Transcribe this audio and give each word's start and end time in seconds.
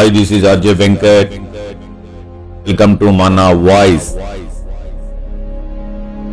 Hi 0.00 0.12
this 0.16 0.30
is 0.36 0.44
RJ 0.50 0.72
Venkat 0.80 1.32
welcome 2.66 2.92
to 3.00 3.08
మన 3.18 3.40
voice 3.66 4.06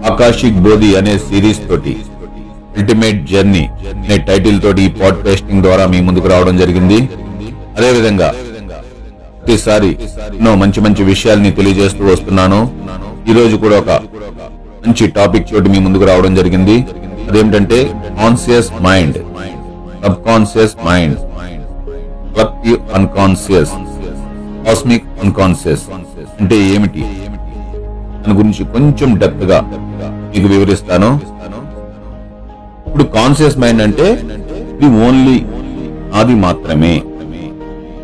Akashic 0.10 0.60
Bodhi 0.66 0.90
అనే 1.00 1.14
series 1.26 1.60
తోటి 1.70 1.96
ultimate 2.78 3.20
journey 3.32 3.64
అనే 4.04 4.18
టైటిల్ 4.30 4.62
తోటి 4.66 4.84
ఈ 4.90 4.92
పాడ్కాస్టింగ్ 5.02 5.64
ద్వారా 5.68 5.86
మీ 5.94 6.00
ముందుకు 6.08 6.30
రావడం 6.34 6.56
జరిగింది. 6.64 7.00
అదే 7.78 7.90
విధంగా 7.98 8.30
ప్రతిసారి 9.36 9.92
ఎన్నో 10.38 10.54
మంచి 10.64 10.82
మంచి 10.88 11.04
విషయాల్ని 11.12 11.52
తెలియజేస్తూ 11.60 12.06
వస్తున్నాను. 12.14 12.62
ఈ 13.30 13.36
రోజు 13.40 13.58
కూడా 13.66 13.78
ఒక 13.84 13.92
మంచి 14.86 15.08
టాపిక్ 15.20 15.50
తోటి 15.54 15.70
మీ 15.76 15.82
ముందుకు 15.88 16.08
రావడం 16.14 16.36
జరిగింది. 16.42 16.78
అదేమిటంటే 17.30 17.82
conscious 18.22 18.72
mind 18.90 19.20
subconscious 20.30 20.78
mind 20.90 21.18
collective 22.38 22.80
unconscious 22.98 23.72
cosmic 24.66 25.06
unconscious 25.24 25.84
అంటే 26.40 26.56
ఏమిటి? 26.74 27.04
దాని 28.22 28.36
గురించి 28.40 28.64
కొంచెం 28.74 29.10
డెప్త్గా 29.22 29.58
మీకు 30.32 30.48
వివరిస్తాను. 30.54 31.10
ఇప్పుడు 32.88 33.06
కాన్షియస్ 33.18 33.58
మైండ్ 33.64 33.82
అంటే 33.82 34.08
ఇది 34.76 34.90
ఓన్లీ 35.06 35.38
నాది 36.14 36.36
మాత్రమే. 36.46 36.94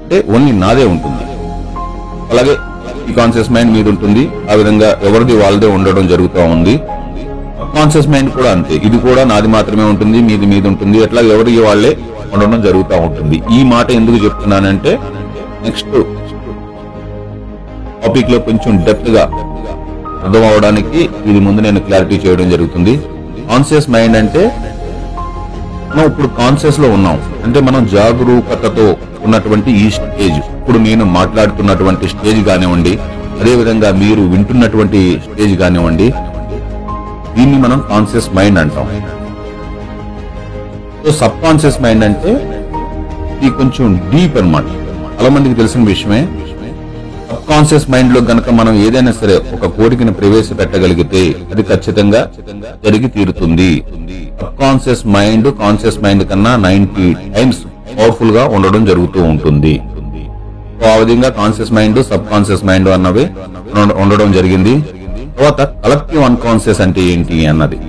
అంటే 0.03 0.17
ఓన్లీ 0.35 0.53
నాదే 0.63 0.85
ఉంటుంది. 0.93 1.25
అలాగే 2.31 2.55
ఈ 3.09 3.13
కాన్షియస్ 3.19 3.51
మైండ్ 3.51 3.73
మీద 3.77 3.87
ఉంటుంది. 3.93 4.23
ఆ 4.51 4.55
విధంగా 4.61 4.89
ఎవరిది 5.09 5.35
వాళ్ళదే 5.43 5.67
ఉండడం 5.75 6.07
జరుగుతూ 6.13 6.41
ఉంది. 6.55 6.75
కాన్షియస్ 7.75 8.09
మైండ్ 8.13 8.31
కూడా 8.31 8.49
అంతే. 8.51 8.75
ఇది 8.87 8.97
కూడా 9.07 9.23
నాది 9.33 9.47
మాత్రమే 9.57 9.83
ఉంటుంది 9.83 10.17
మీది 10.29 10.45
మీద 10.45 10.67
ఉంటుంది. 10.73 10.97
అట్లా 11.03 11.21
ఎవరికి 11.35 11.61
వాళ్ళే 11.67 11.93
ఉండడం 12.33 12.59
జరుగుతూ 12.67 12.95
ఉంటుంది. 13.07 13.37
ఈ 13.57 13.59
మాట 13.73 13.87
ఎందుకు 13.99 14.19
చెప్తున్నానంటే 14.25 14.93
నెక్స్ట్ 15.65 15.95
టాపిక్లో 18.03 18.37
కొంచెం 18.47 18.73
డెప్త్గా 18.87 19.23
అర్థం 20.25 20.43
అవడానికి 20.49 20.99
ఇది 21.29 21.39
ముందు 21.45 21.59
నేను 21.67 21.79
క్లారిటీ 21.87 22.17
చేయడం 22.25 22.47
జరుగుతుంది. 22.53 22.93
కాన్షియస్ 23.49 23.87
మైండ్ 23.93 24.17
అంటే 24.21 24.43
మనం 25.89 26.05
ఇప్పుడు 26.11 26.27
కాన్షియస్లో 26.41 26.87
ఉన్నాం. 26.97 27.17
అంటే 27.45 27.59
మనం 27.67 27.81
జాగరూకతతో 27.95 28.85
ఉన్నటువంటి 29.25 29.71
ఈ 29.83 29.87
స్టేజ్ 29.97 30.37
ఇప్పుడు 30.59 30.77
నేను 30.87 31.03
మాట్లాడుతున్నటువంటి 31.17 32.05
స్టేజ్ 32.13 32.41
కానివ్వండి 32.49 32.93
అదే 33.41 33.53
విధంగా 33.59 33.89
మీరు 34.03 34.23
వింటున్నటువంటి 34.33 35.01
స్టేజ్ 35.25 35.53
కానివ్వండి 35.61 36.07
దీన్ని 37.35 37.57
మనం 37.65 37.79
కాన్షియస్ 37.91 38.29
మైండ్ 38.37 38.59
అంటాం. 38.63 38.87
సబ్ 41.19 41.37
కాన్షియస్ 41.43 41.77
మైండ్ 41.83 42.03
అంటే 42.07 42.31
ఇది 43.37 43.49
కొంచెం 43.59 43.87
డీప్ 44.11 44.35
అనమాట 44.41 44.67
చాలా 45.17 45.29
మందికి 45.35 45.55
తెలిసిన 45.59 45.81
విషయమే. 45.91 46.21
సబ్ 47.29 47.43
కాన్షియస్ 47.49 47.87
మైండ్లో 47.93 48.19
గనక 48.29 48.49
మనం 48.59 48.73
ఏదైనా 48.85 49.13
సరే 49.19 49.35
ఒక 49.55 49.69
కోరికను 49.77 50.13
ప్రవేశపెట్టగలిగితే 50.19 51.21
అది 51.53 51.63
ఖచ్చితంగా 51.71 52.21
జరిగి 52.85 53.09
తీరుతుంది. 53.15 53.71
Sub 54.41 54.57
conscious 54.63 55.03
mind 55.15 55.49
conscious 55.63 55.99
mind 56.05 56.25
కన్నా 56.31 56.53
నైన్టీ 56.67 57.07
టైమ్స్ 57.37 57.61
పవర్ఫుల్గా 57.97 58.45
ఉండడం 58.57 58.83
జరుగుతూ 58.91 59.21
ఉంటుంది. 59.33 59.73
ఆ 60.91 60.93
విధంగా 61.01 61.29
conscious 61.41 61.73
mind 61.79 61.99
sub 62.11 62.27
conscious 62.31 62.65
mind 62.69 62.89
అన్నవి 62.97 63.25
ఉండడం 64.03 64.29
జరిగింది. 64.37 64.75
తర్వాత 65.37 65.61
కలెక్టివ్ 65.83 66.23
అన్కాన్షియస్ 66.29 66.81
అంటే 66.85 67.01
ఏంటి 67.11 67.37
అన్నది. 67.51 67.79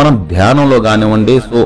మనం 0.00 0.14
ధ్యానంలో 0.30 0.80
కానివ్వండి 0.80 1.34
సో 1.40 1.58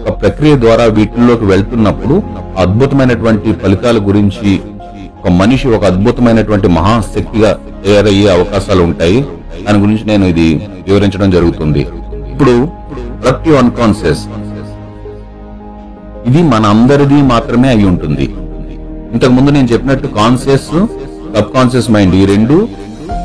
ఒక 0.00 0.12
ప్రక్రియ 0.22 0.56
ద్వారా 0.56 0.84
వీటిల్లోకి 0.84 1.44
వెళ్తున్నప్పుడు 1.44 2.22
అద్భుతమైనటువంటి 2.62 3.52
ఫలితాల 3.62 3.98
గురించి 4.08 4.52
ఒక 5.20 5.30
మనిషి 5.40 5.68
ఒక 5.68 5.84
అద్భుతమైనటువంటి 5.84 6.68
మహాశక్తిగా 6.68 7.50
తయారయ్యే 7.84 8.28
అవకాశాలు 8.36 8.82
ఉంటాయి. 8.82 9.18
దాని 9.66 9.78
గురించి 9.78 10.04
నేను 10.04 10.24
ఇది 10.24 10.46
వివరించడం 10.88 11.30
జరుగుతుంది. 11.30 11.82
ఇప్పుడు 12.32 12.54
కలెక్టివ్ 13.22 13.56
అన్కాన్షియస్ 13.56 14.22
ఇది 16.26 16.42
మన 16.52 16.64
అందరిది 16.66 17.18
మాత్రమే 17.32 17.68
అయి 17.68 17.84
ఉంటుంది. 17.84 18.26
ఇంతకు 19.14 19.32
ముందు 19.32 19.50
నేను 19.50 19.68
చెప్పినట్టు 19.72 20.06
కాన్షియస్ 20.06 20.68
సబ్ 21.36 21.50
కాన్షియస్ 21.56 21.90
మైండ్ 21.90 22.14
ఈ 22.14 22.24
రెండు 22.24 22.56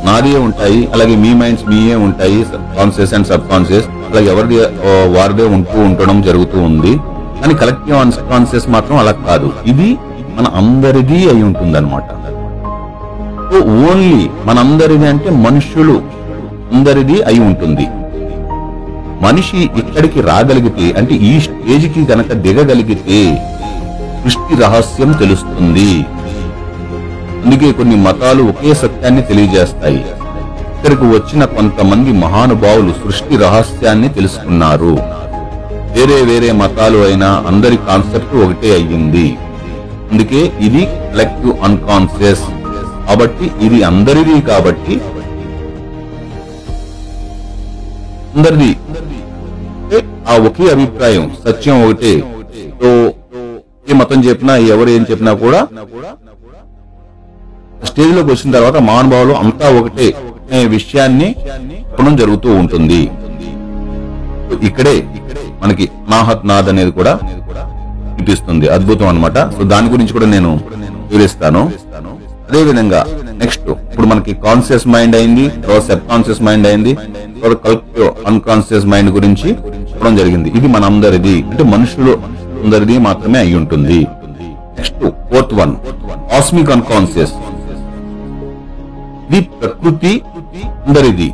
నాదే 0.07 0.33
ఉంటాయి 0.47 0.79
అలాగే 0.93 1.15
మీ 1.23 1.31
మైండ్స్ 1.41 1.65
మీయే 1.71 1.95
ఉంటాయి 2.07 2.39
కాన్షియస్ 2.77 3.13
అండ్ 3.17 3.27
సబ్ 3.31 3.45
కాన్షియస్ 3.51 3.87
అలాగే 4.09 4.27
ఎవరిది 4.33 4.57
వారిదే 5.15 5.45
ఉంటూ 5.55 5.77
ఉండడం 5.89 6.17
జరుగుతూ 6.27 6.57
ఉంది. 6.69 6.93
కానీ 7.39 7.53
కలెక్టివ్ 7.61 7.97
అన్కాన్షియస్ 8.03 8.67
మాత్రం 8.75 8.95
అలా 9.03 9.13
కాదు. 9.27 9.47
ఇది 9.71 9.89
మన 10.37 10.47
అందరిది 10.61 11.19
అయి 11.31 11.43
ఉంటుంది 11.49 11.77
అనమాట 11.81 12.03
ఓన్లీ 13.89 14.21
మనందరిది 14.47 15.05
అంటే 15.11 15.29
మనుషులు 15.45 15.95
అందరిది 16.75 17.17
అయి 17.29 17.41
ఉంటుంది. 17.49 17.85
మనిషి 19.25 19.59
ఇక్కడికి 19.81 20.19
రాగలిగితే 20.29 20.87
అంటే 20.99 21.15
ఈ 21.29 21.31
స్టేజ్కి 21.45 22.01
గనక 22.11 22.29
దిగగలిగితే 22.45 23.19
సృష్టి 24.23 24.53
రహస్యం 24.63 25.11
తెలుస్తుంది. 25.21 25.91
అందుకే 27.45 27.67
కొన్ని 27.79 27.95
మతాలు 28.05 28.43
ఒకే 28.51 28.71
సత్యాన్ని 28.79 29.23
తెలియజేస్తాయి. 29.29 29.99
ఇక్కడికి 30.75 31.05
వచ్చిన 31.15 31.43
కొంతమంది 31.57 32.11
మహానుభావులు 32.23 32.93
సృష్టి 33.01 33.35
రహస్యాన్ని 33.43 34.09
తెలుసుకున్నారు. 34.15 34.93
వేరే 35.95 36.17
వేరే 36.29 36.49
మతాలు 36.61 36.99
అయినా 37.07 37.29
అందరి 37.49 37.77
కాన్సెప్ట్ 37.89 38.33
ఒకటే 38.45 38.71
అయ్యింది. 38.77 39.27
అందుకే 40.11 40.41
ఇది 40.67 40.81
కలెక్టివ్ 41.13 41.53
అన్కాన్షియస్ 41.67 42.45
కాబట్టి 43.07 43.45
ఇది 43.67 43.79
అందరిది 43.91 44.37
కాబట్టి 44.49 44.95
అందరిది. 48.35 48.71
ఆ 50.31 50.35
ఒకే 50.49 50.65
అభిప్రాయం 50.75 51.25
సత్యం 51.45 51.77
ఒకటే. 51.85 52.15
ఏ 53.89 53.95
మతం 54.01 54.19
చెప్పినా 54.27 54.53
ఎవరు 54.73 54.89
ఏం 54.97 55.03
చెప్పినా 55.09 55.33
కూడా 55.45 55.61
స్టేజ్లోకి 57.95 58.29
వచ్చిన 58.31 58.49
తర్వాత 58.55 58.77
మహానుభావులు 58.87 59.33
అంతా 59.41 59.67
ఒకటే 59.79 60.07
అనే 60.51 60.63
విషయాన్ని 60.73 61.27
చెప్పడం 61.89 62.15
జరుగుతూ 62.21 62.49
ఉంటుంది. 62.61 62.99
ఇక్కడే 64.69 64.95
మనకి 65.61 65.85
నాహత్ 66.13 66.43
అనేది 66.73 66.91
కూడా 66.97 67.13
చూపిస్తుంది. 68.17 68.65
అద్భుతం 68.75 69.07
అన్నమాట. 69.11 69.37
సో 69.55 69.63
దాని 69.73 69.87
గురించి 69.93 70.13
కూడా 70.17 70.27
నేను 70.33 70.51
వివరిస్తాను. 71.11 71.61
అదే 72.47 72.61
విధంగా 72.69 73.01
నెక్స్ట్ 73.43 73.69
ఇప్పుడు 73.69 74.07
మనకి 74.11 74.33
కాన్షియస్ 74.47 74.87
మైండ్ 74.95 75.15
అయింది 75.21 75.45
సబ్ 75.87 76.03
కాన్షియస్ 76.11 76.43
మైండ్ 76.49 76.67
అయింది 76.71 76.93
అన్కాన్షియస్ 78.33 78.89
మైండ్ 78.93 79.11
గురించి 79.19 79.49
చెప్పడం 79.89 80.15
జరిగింది. 80.21 80.51
ఇది 80.59 80.67
మన 80.75 80.83
అందరిది 80.93 81.37
అంటే 81.51 81.65
మనుషులు 81.75 82.15
అందరిది 82.65 82.97
మాత్రమే 83.07 83.39
అయి 83.45 83.57
ఉంటుంది 83.63 84.01
next 84.77 85.03
fourth 85.31 85.55
one 85.63 85.75
cosmic 86.31 86.71
unconscious 86.77 87.35
ఇది 89.29 89.41
ప్రకృతి 89.41 90.21
అందరిది. 90.87 91.33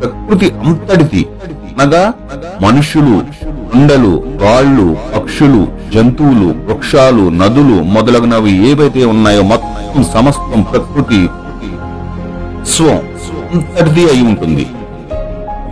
ప్రకృతి 0.00 0.50
అంతటిది. 0.66 1.26
అనగా 1.80 2.12
మనుషులు 2.62 3.16
కొండలు 3.72 4.12
రాళ్ళు 4.42 4.96
పక్షులు 5.16 5.68
జంతువులు 5.94 6.48
వృక్షాలు 6.66 7.24
నదులు 7.28 7.82
మొదలగునవి 7.82 8.68
ఏవైతే 8.68 9.04
ఉన్నాయో 9.04 9.42
మొత్తం 9.42 10.02
సమస్తం 10.14 10.62
ప్రకృతి 10.62 11.28
స్వం 12.72 12.98
అంతటిది 13.54 14.10
అయి 14.10 14.22
ఉంటుంది. 14.22 14.66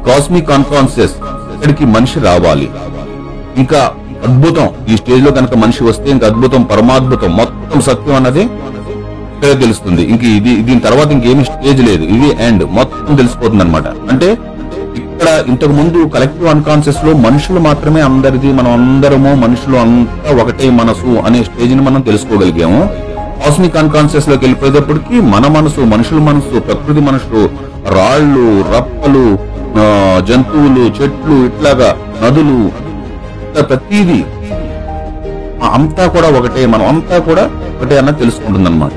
కాస్మిక్ 0.07 0.49
కాన్ఫరెన్సెస్ 0.49 1.17
ఇక్కడికి 1.55 1.85
మనిషి 1.85 2.21
రావాలి. 2.21 2.71
ఇంకా 3.57 3.93
అద్భుతం. 4.27 4.69
ఈ 4.89 4.97
స్టేజ్లో 4.97 5.33
కనుక 5.33 5.55
మనిషి 5.55 5.85
వస్తే 5.85 6.11
ఇంకా 6.11 6.27
అద్భుతం 6.27 6.63
పరమాద్భుతం 6.63 7.37
మొత్తం 7.37 7.81
సత్యం 7.81 8.15
అన్నది 8.15 8.49
ఇక్కడే 9.47 9.63
తెలుస్తుంది. 9.65 10.03
ఇంక 10.13 10.23
ఇది 10.37 10.53
దీని 10.67 10.81
తర్వాత 10.87 11.09
ఇంకేమి 11.17 11.43
స్టేజ్ 11.49 11.81
లేదు. 11.89 12.05
ఇది 12.15 12.29
ఎండ్ 12.47 12.63
మొత్తం 12.79 13.13
తెలిసిపోతుంది 13.21 13.63
అనమాట 13.65 13.87
అంటే 14.13 14.29
ఇక్కడ 15.01 15.29
ఇంతకు 15.51 15.75
ముందు 15.79 15.99
కలెక్టివ్ 16.15 16.49
అన్కాన్షియస్లో 16.53 17.13
మనుషులు 17.27 17.61
మాత్రమే 17.67 18.01
అందరిది 18.09 18.49
మనం 18.59 18.71
అందరము 18.79 19.31
మనుషులు 19.45 19.77
అంతా 19.83 20.33
ఒకటే 20.43 20.67
మనసు 20.81 21.13
అనే 21.27 21.41
స్టేజ్ని 21.49 21.85
మనం 21.89 22.01
తెలుసుకోగలిగాము. 22.09 22.81
కాస్మిక్ 23.41 23.79
అన్కాన్షియస్లోకి 23.83 24.43
వెళ్ళిపోయేటప్పటికి 24.47 25.17
మన 25.35 25.47
మనసు 25.59 25.81
మనుషుల 25.95 26.21
మనసు 26.31 26.63
ప్రకృతి 26.69 27.05
మనసు 27.09 27.41
రాళ్ళు 27.97 28.47
రప్పలు 28.75 29.25
జంతువులు 30.29 30.85
చెట్లు 30.99 31.39
ఇట్లాగా 31.51 31.91
నదులు 32.23 32.59
ప్రతిదీ 33.71 34.21
అంతా 35.77 36.05
కూడా 36.15 36.29
ఒకటే 36.39 36.63
మనం 36.75 36.87
అంతా 36.93 37.17
కూడా 37.31 37.45
ఒకటే 37.75 37.95
అన్నది 38.01 38.21
తెలుసుకుంటుంది 38.23 38.69
అనమాట 38.71 38.93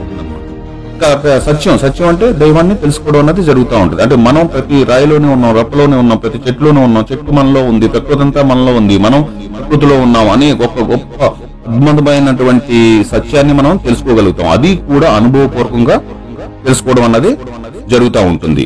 సత్యం 1.48 1.76
సత్యం 1.84 2.08
అంటే 2.12 2.28
దైవాన్ని 2.42 2.76
తెలుసుకోవడం 2.84 3.22
అనేది 3.24 3.44
జరుగుతూ 3.50 3.76
ఉంటుంది. 3.84 4.02
అంటే 4.06 4.16
మనం 4.28 4.44
ప్రతి 4.54 4.78
రాయిలోనే 4.90 5.30
ఉన్నాం 5.36 5.52
రప్పలోనే 5.60 5.98
ఉన్నాం 6.04 6.18
ప్రతి 6.24 6.40
చెట్లోనే 6.48 6.82
ఉన్నాం 6.88 7.04
చెట్టు 7.12 7.32
మనలో 7.38 7.62
ఉంది 7.72 7.88
ప్రకృతి 7.94 8.24
అంతా 8.26 8.42
మనలో 8.52 8.72
ఉంది 8.80 8.98
మనం 9.06 9.22
ప్రకృతిలో 9.58 9.96
ఉన్నాం 10.06 10.28
అనే 10.36 10.50
గొప్ప 10.62 10.80
గొప్ప 10.92 11.24
అద్భుతమైనటువంటి 11.70 12.78
సత్యాన్ని 13.14 13.54
మనం 13.60 13.78
తెలుసుకోగలుగుతాం. 13.88 14.48
అది 14.58 14.72
కూడా 14.92 15.10
అనుభవపూర్వకంగా 15.20 15.98
తెలుసుకోవడం 16.66 17.04
అన్నది 17.08 17.32
జరుగుతూ 17.94 18.22
ఉంటుంది. 18.34 18.64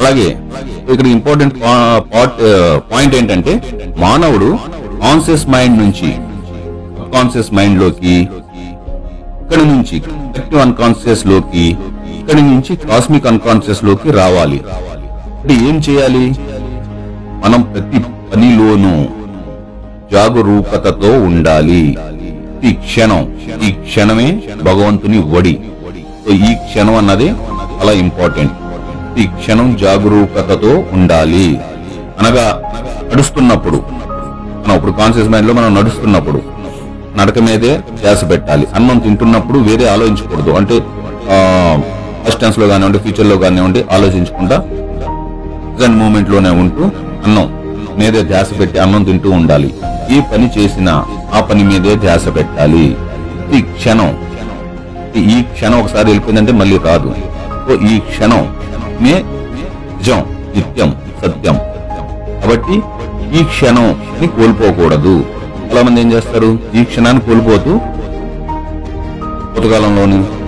అలాగే 0.00 0.26
ఇక్కడ 0.92 1.06
ఇంపార్టెంట్ 1.16 1.56
పాయింట్ 2.90 3.14
ఏంటంటే 3.20 3.54
మానవుడు 4.04 4.50
కాన్షియస్ 5.04 5.46
మైండ్ 5.54 5.78
నుంచి 5.84 6.10
కాన్షియస్ 7.14 7.50
మైండ్లోకి 7.58 8.14
ఇక్కడి 9.50 9.64
నుంచి 9.68 9.96
కలెక్టివ్ 10.06 10.60
అన్కాన్షియస్లోకి 10.60 11.62
ఇక్కడి 12.18 12.42
నుంచి 12.42 12.72
కాస్మిక్ 12.76 13.26
అన్కాన్షియస్లోకి 13.26 14.08
రావాలి. 14.10 14.58
అంటే 15.40 15.54
ఏం 15.68 15.76
చేయాలి? 15.86 16.24
మనం 17.44 17.62
ప్రతి 17.62 17.98
పనిలోనూ 18.30 18.92
జాగరూకతతో 20.12 21.12
ఉండాలి. 21.28 21.82
ఈ 22.64 22.72
క్షణం 22.84 23.22
ఈ 23.66 23.70
క్షణమే 23.86 24.28
భగవంతుని 24.62 25.18
వడి 25.34 25.54
సో 26.24 26.30
ఈ 26.48 26.52
క్షణం 26.66 26.96
అన్నది 26.96 27.28
చాలా 27.78 27.92
ఇంపార్టెంట్ 28.04 28.54
ఈ 29.20 29.26
క్షణం 29.38 29.76
జాగరూకతతో 29.76 30.84
ఉండాలి. 30.92 31.46
అనగా 32.20 32.46
నడుస్తున్నప్పుడు 33.12 33.80
మనం 34.62 34.76
ఇప్పుడు 34.76 34.92
కాన్షియస్ 34.92 35.28
మైండ్లో 35.28 35.54
మనం 35.54 35.74
నడుస్తున్నప్పుడు 35.74 36.40
నడక 37.18 37.38
మీదే 37.38 37.80
ధ్యాస 38.00 38.30
పెట్టాలి. 38.30 38.66
అన్నం 38.74 38.98
తింటున్నప్పుడు 38.98 39.58
వేరే 39.58 39.88
ఆలోచించకూడదు. 39.88 40.50
అంటే 40.50 40.82
డిస్టెన్స్లో 42.26 42.68
కానివ్వండి 42.68 42.98
ఫ్యూచర్లో 42.98 43.36
కానివ్వండి 43.36 43.84
ఆలోచించకుండా 43.92 44.58
ప్రజెంట్ 45.76 45.96
మూమెంట్లోనే 45.96 46.50
ఉంటూ 46.50 46.84
అన్నం 47.24 47.58
మీదే 47.98 48.22
ధ్యాస 48.22 48.60
పెట్టి 48.60 48.78
అన్నం 48.78 49.04
తింటూ 49.04 49.30
ఉండాలి. 49.30 49.74
ఈ 50.10 50.20
పని 50.20 50.50
చేసిన 50.58 51.04
ఆ 51.34 51.40
పని 51.40 51.64
మీదే 51.64 51.96
ధ్యాస 51.96 52.26
పెట్టాలి. 52.36 52.96
ఈ 53.54 53.60
క్షణం 53.60 54.18
ఈ- 55.16 55.38
ఈ 55.38 55.42
క్షణం 55.42 55.80
ఒకసారి 55.80 56.04
వెళ్ళిపోయిందంటే 56.04 56.52
మళ్ళీ 56.52 56.78
రాదు. 56.78 57.14
సో 57.68 57.74
ఈ 57.86 57.98
క్షణం 57.98 58.56
మే 59.00 59.24
నిజం 59.98 60.24
నిత్యం 60.56 60.96
సత్యం. 61.22 61.54
కాబట్టి 62.40 62.82
ఈ 63.40 63.44
క్షణం 63.44 64.00
కోల్పోకూడదు. 64.26 65.24
చాలా 65.68 65.82
మంది 65.82 66.00
ఏం 66.00 66.12
చేస్తారు? 66.12 66.58
ఈ 66.74 66.84
క్షణాన్ని 66.84 67.22
కోల్పోతూ 67.22 67.76
భూతకాలంలోను 69.54 70.38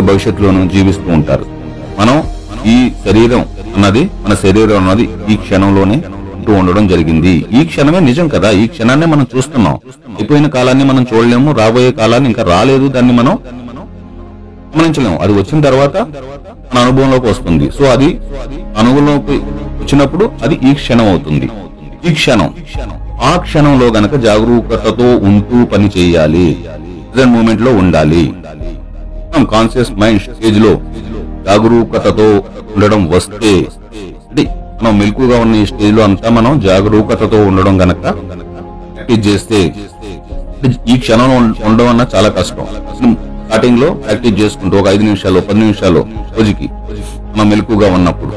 భవిష్యత్తులోను 0.00 0.68
జీవిస్తూ 0.68 1.12
ఉంటారు. 1.12 1.46
మనం 1.98 2.22
ఈ 2.66 2.90
శరీరం 3.04 3.40
అన్నది 3.74 4.10
మన 4.24 4.34
శరీరం 4.34 4.88
అన్నది 4.88 5.08
ఈ 5.28 5.36
క్షణంలోనే 5.36 6.02
ఉంటూ 6.36 6.52
ఉండడం 6.52 6.88
జరిగింది. 6.88 7.46
ఈ 7.52 7.64
క్షణమే 7.64 8.00
నిజం 8.00 8.28
కదా? 8.28 8.50
ఈ 8.50 8.66
క్షణాన్ని 8.66 9.06
మనం 9.06 9.26
చూస్తున్నాం. 9.36 9.74
అయిపోయిన 10.08 10.46
కాలాన్ని 10.46 10.84
మనం 10.84 11.06
చూడలేము 11.14 11.52
రాబోయే 11.52 11.92
కాలాన్ని 11.92 12.28
ఇంకా 12.28 12.42
రాలేదు 12.42 12.88
దాన్ని 12.88 13.12
మనం 13.12 13.38
గమనించలేము. 14.76 15.18
అది 15.18 15.32
వచ్చిన 15.32 15.60
తర్వాత 15.60 15.96
మన 16.74 16.78
అనుభవంలోకి 16.78 17.26
వస్తుంది. 17.26 17.70
సో 17.70 17.84
అది 17.84 18.20
అనుభవంలోకి 18.78 19.36
వచ్చినప్పుడు 19.82 20.30
అది 20.42 20.54
ఈ 20.70 20.74
క్షణం 20.74 21.08
అవుతుంది. 21.08 21.50
ఈ 22.10 22.12
క్షణం. 22.12 22.54
ఆ 23.22 23.36
క్షణంలో 23.36 23.86
గనక 23.86 24.14
జాగరూకతతో 24.26 25.06
ఉంటూ 25.28 25.64
పని 25.64 25.90
చేయాలి. 25.96 26.46
ప్రజెంట్ 27.12 27.34
మూమెంట్లో 27.36 27.70
ఉండాలి. 27.74 28.24
కాన్షియస్ 29.52 29.92
మైండ్ 30.00 30.22
స్టేజ్లో 30.22 30.72
జాగరూకతతో 31.46 32.28
ఉండడం 32.74 33.10
వస్తే 33.10 33.52
మనం 34.82 34.98
మెలకుగా 34.98 35.36
ఉన్న 35.40 35.54
ఈ 35.54 35.66
స్టేజ్లో 35.66 36.02
అంతా 36.04 36.30
మనం 36.30 36.60
జాగరూకతతో 36.60 37.38
ఉండడం 37.46 37.74
గనక 37.82 38.02
ప్రాక్టీస్ 38.94 39.26
చేస్తే 39.28 39.60
ఈ 40.92 40.96
క్షణంలో 40.98 41.36
ఉండడం 41.68 41.88
అన్న 41.88 42.06
చాలా 42.14 42.28
కష్టం. 42.28 42.66
స్టార్టింగ్లో 43.46 43.88
ప్రాక్టీస్ 44.04 44.40
చేసుకుంటూ 44.40 44.78
ఒక 44.78 44.88
ఐదు 44.88 45.02
నిమిషాలు 45.02 45.40
పది 45.40 45.58
నిమిషాలు 45.58 46.06
రోజుకి 46.38 46.68
మనం 47.36 47.48
మెలకుగా 47.50 47.92
ఉన్నప్పుడు 47.94 48.32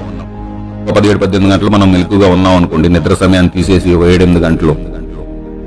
ఒక 0.89 0.93
పదిహేడు 0.97 1.19
పద్దెనిమిది 1.21 1.51
గంటలు 1.53 1.71
మనం 1.73 1.87
మెలకుగా 1.93 2.27
ఉన్నాం 2.35 2.53
అనుకోండి. 2.59 2.87
నిద్ర 2.93 3.13
సమయాన్ని 3.21 3.51
తీసేసి 3.55 3.89
ఒక 3.95 4.05
ఏడెనిమిది 4.13 4.41
గంటలు 4.45 4.73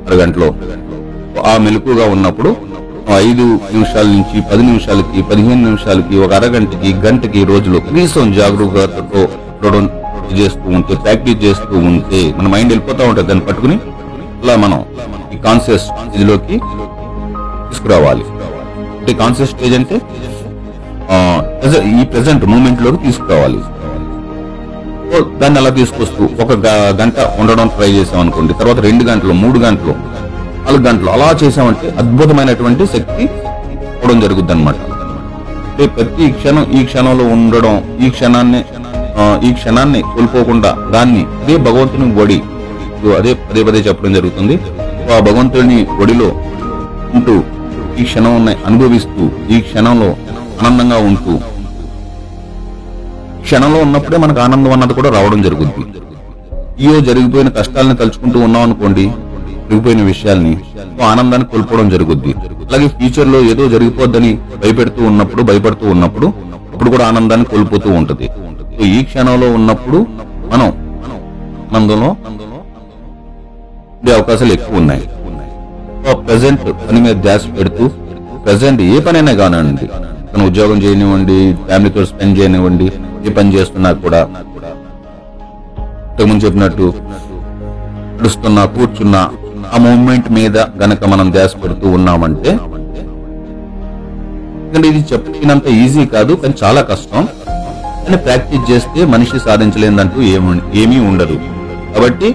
ఆరు 0.06 0.16
గంటలు 0.20 0.48
ఆ 1.50 1.52
మెలకుగా 1.64 2.04
ఉన్నప్పుడు 2.14 2.50
ఐదు 3.26 3.44
నిమిషాల 3.74 4.06
నుంచి 4.14 4.36
పది 4.50 4.62
నిమిషాలకి 4.68 5.22
పదిహేను 5.30 5.62
నిమిషాలకి 5.68 6.16
ఒక 6.24 6.32
అరగంటకి 6.38 6.90
గంటకి 7.04 7.40
రోజులో 7.50 7.80
కనీసం 7.88 8.32
జాగరూకతతో 8.38 9.22
చేస్తూ 10.38 10.66
ఉంటే 10.76 10.94
ప్రాక్టీస్ 11.04 11.40
చేస్తూ 11.44 11.76
ఉంటే 11.90 12.22
మన 12.38 12.46
మైండ్ 12.54 12.70
వెళ్ళిపోతా 12.72 13.02
ఉంటుంది. 13.10 13.28
దాన్ని 13.30 13.46
పట్టుకుని 13.48 13.76
అలా 14.42 14.56
మనం 14.64 14.80
ఈ 15.34 15.38
కాన్షియస్ 15.46 15.86
స్టేజ్లోకి 15.90 16.56
తీసుకురావాలి. 17.68 18.26
అంటే 18.98 19.14
కాన్షియస్ 19.22 19.52
స్టేజ్ 19.56 19.76
అంటే 19.80 19.98
ఈ 22.00 22.04
ప్రెసెంట్ 22.14 22.46
మూమెంట్లోకి 22.54 23.00
తీసుకురావాలి. 23.06 23.60
దాన్ని 25.40 25.58
అలా 25.60 25.70
తీసుకొస్తూ 25.78 26.22
ఒక 26.42 26.52
గంట 27.00 27.14
ఉండడం 27.40 27.68
ట్రై 27.76 27.90
చేసాం 27.98 28.20
అనుకోండి. 28.20 28.52
తర్వాత 28.60 28.78
రెండు 28.88 29.04
గంటలు 29.04 29.34
మూడు 29.42 29.58
గంటలు 29.58 29.94
నాలుగు 30.64 30.82
గంటలు 30.88 31.10
అలా 31.10 31.28
చేసామంటే 31.42 31.86
అద్భుతమైనటువంటి 32.00 32.86
శక్తి 32.94 33.24
అవడం 34.02 34.20
జరుగుద్ది 34.24 34.52
అనమాట 34.52 34.78
అంటే 35.70 35.86
ప్రతి 35.96 36.24
క్షణం 36.38 36.64
ఈ 36.78 36.80
క్షణంలో 36.84 37.24
ఉండడం 37.34 37.76
ఈ 38.06 38.10
క్షణాన్ని 38.16 38.60
ఈ 39.48 39.52
క్షణాన్ని 39.58 40.00
కోల్పోకుండా 40.14 40.70
దాన్ని 40.94 41.22
అదే 41.42 41.56
భగవంతుని 41.68 42.06
ఒడి 42.22 42.38
అదే 43.18 43.32
పదే 43.48 43.62
పదే 43.62 43.78
చెప్పడం 43.78 44.12
జరుగుతుంది. 44.18 44.56
ఆ 45.12 45.16
భగవంతుని 45.28 45.78
ఒడిలో 46.02 46.28
ఉంటూ 47.14 47.34
ఈ 48.00 48.04
క్షణం 48.04 48.34
అనుభవిస్తూ 48.68 49.22
ఈ 49.54 49.60
క్షణంలో 49.60 50.10
ఆనందంగా 50.60 50.98
ఉంటూ 51.10 51.32
క్షణంలో 53.52 53.78
ఉన్నప్పుడే 53.84 54.18
మనకు 54.22 54.40
ఆనందం 54.42 54.72
అన్నది 54.74 54.94
కూడా 54.98 55.08
రావడం 55.14 55.40
జరుగుద్ది. 55.46 55.82
ఈయో 56.84 56.98
జరిగిపోయిన 57.08 57.48
కష్టాలను 57.56 57.96
తలుచుకుంటూ 58.00 58.38
ఉన్నాం 58.46 58.62
అనుకోండి 58.66 59.04
జరిగిపోయిన 59.64 60.02
విషయాల్ని 60.10 60.52
ఆనందాన్ని 61.08 61.46
కోల్పోవడం 61.52 61.88
జరుగుద్ది. 61.94 62.32
అలాగే 62.66 62.86
ఫ్యూచర్లో 62.96 63.38
ఏదో 63.52 63.64
జరిగిపోద్దని 63.74 64.30
భయపెడుతూ 64.62 65.00
ఉన్నప్పుడు 65.10 65.42
భయపడుతూ 65.50 65.86
ఉన్నప్పుడు 65.94 66.28
అప్పుడు 66.72 66.90
కూడా 66.94 67.04
ఆనందాన్ని 67.10 67.46
కోల్పోతూ 67.52 67.90
ఉంటది. 68.00 68.28
సో 68.76 68.82
ఈ 68.96 68.98
క్షణంలో 69.10 69.50
ఉన్నప్పుడు 69.58 70.00
మనం 70.52 70.68
ఆనందంలో 71.68 72.10
ఉండే 74.00 74.12
అవకాశాలు 74.18 74.54
ఎక్కువ 74.58 74.82
ఉన్నాయి. 74.82 75.04
ప్రజెంట్ 76.28 76.64
పని 76.88 77.02
మీద 77.06 77.16
ధ్యాస 77.26 77.44
పెడుతూ 77.58 77.84
ప్రజెంట్ 78.46 78.82
ఏ 78.92 78.96
పనైనా 79.08 79.34
కానివ్వండి 79.42 79.88
తన 80.32 80.42
ఉద్యోగం 80.50 80.78
చేయనివ్వండి 80.84 81.38
ఫ్యామిలీతో 81.66 82.02
స్పెండ్ 82.10 82.36
చేయనివ్వండి 82.38 82.86
ఏ 83.26 83.32
పని 83.38 83.54
చేస్తున్నా 83.56 83.90
కూడా. 84.04 84.20
ఇంతకుముందు 86.10 86.42
చెప్పినట్టు 86.46 86.86
నడుస్తున్నా 88.16 88.62
కూర్చున్నా 88.76 89.22
ఆ 89.74 89.78
మూమెంట్ 89.84 90.28
మీద 90.38 90.56
గనక 90.82 91.04
మనం 91.12 91.26
ధ్యాస 91.36 91.52
పెడుతూ 91.62 91.86
ఉన్నామంటే 91.98 92.50
ఎందుకంటే 94.64 94.88
ఇది 94.92 95.00
చెప్పినంత 95.12 95.66
ఈజీ 95.82 96.02
కాదు 96.14 96.32
కానీ 96.42 96.54
చాలా 96.62 96.80
కష్టం. 96.90 97.22
కానీ 98.04 98.18
ప్రాక్టీస్ 98.26 98.64
చేస్తే 98.70 99.00
మనిషి 99.14 99.38
సాధించలేదంటూ 99.46 100.18
ఏమి 100.34 100.54
ఏమీ 100.82 100.98
ఉండదు. 101.10 101.36
కాబట్టి 101.94 102.28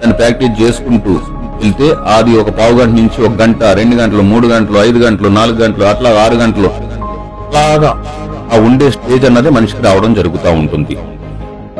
దాన్ని 0.00 0.16
ప్రాక్టీస్ 0.20 0.54
చేసుకుంటూ 0.62 1.12
వెళ్తే 1.60 1.86
అది 2.16 2.32
ఒక 2.40 2.50
పావు 2.58 2.74
గంట 2.80 2.92
నుంచి 3.00 3.18
ఒక 3.26 3.34
గంట 3.42 3.60
రెండు 3.78 3.94
గంటలు 4.00 4.22
మూడు 4.32 4.46
గంటలు 4.54 4.78
ఐదు 4.88 4.98
గంటలు 5.04 5.28
నాలుగు 5.38 5.58
గంటలు 5.64 5.84
అట్లా 5.92 6.10
ఆరు 6.24 6.36
గంటలు 6.42 6.70
అలాగా 7.48 7.90
ఆ 8.52 8.56
ఉండే 8.66 8.88
స్టేజ్ 8.96 9.24
అన్నది 9.28 9.50
మనిషికి 9.56 9.82
రావడం 9.86 10.10
జరుగుతూ 10.18 10.50
ఉంటుంది. 10.62 10.96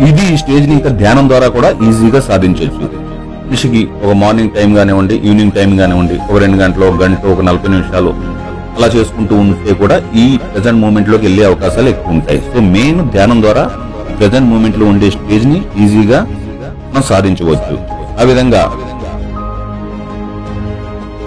ఇది 0.09 0.25
ఈ 0.33 0.37
స్టేజ్ని 0.43 0.75
ఇంకా 0.79 0.91
ధ్యానం 1.03 1.27
ద్వారా 1.31 1.49
కూడా 1.57 1.69
ఈజీగా 1.89 2.21
సాధించవచ్చు 2.29 2.87
మనిషికి 3.49 3.81
ఒక 4.05 4.13
మార్నింగ్ 4.23 4.55
టైం 4.57 4.71
కానివ్వండి 4.79 5.17
ఈవినింగ్ 5.27 5.55
టైం 5.59 5.71
కానివ్వండి 5.81 6.17
ఒక 6.31 6.39
రెండు 6.45 6.57
గంటలు 6.63 6.85
ఒక 6.91 6.97
గంట 7.03 7.25
ఒక 7.35 7.41
నలభై 7.49 7.69
నిమిషాలు 7.75 8.13
అలా 8.77 8.89
చేసుకుంటూ 8.97 9.35
ఉంటే 9.43 9.75
కూడా 9.83 9.97
ఈ 10.23 10.25
ప్రజెంట్ 10.53 10.81
మూమెంట్లోకి 10.85 11.25
వెళ్ళే 11.27 11.45
అవకాశాలు 11.51 11.89
ఎక్కువ 11.89 12.15
ఉంటాయి. 12.17 12.41
సో 12.51 12.61
మెయిన్ 12.75 12.99
ధ్యానం 13.15 13.39
ద్వారా 13.43 13.65
ప్రజెంట్ 14.19 14.49
మూమెంట్లో 14.53 14.87
ఉండే 14.93 15.09
స్టేజ్ని 15.17 15.61
ఈజీగా 15.85 16.19
మనం 16.91 17.05
సాధించవచ్చు. 17.13 17.77
ఆ 18.21 18.25
విధంగా 18.31 18.63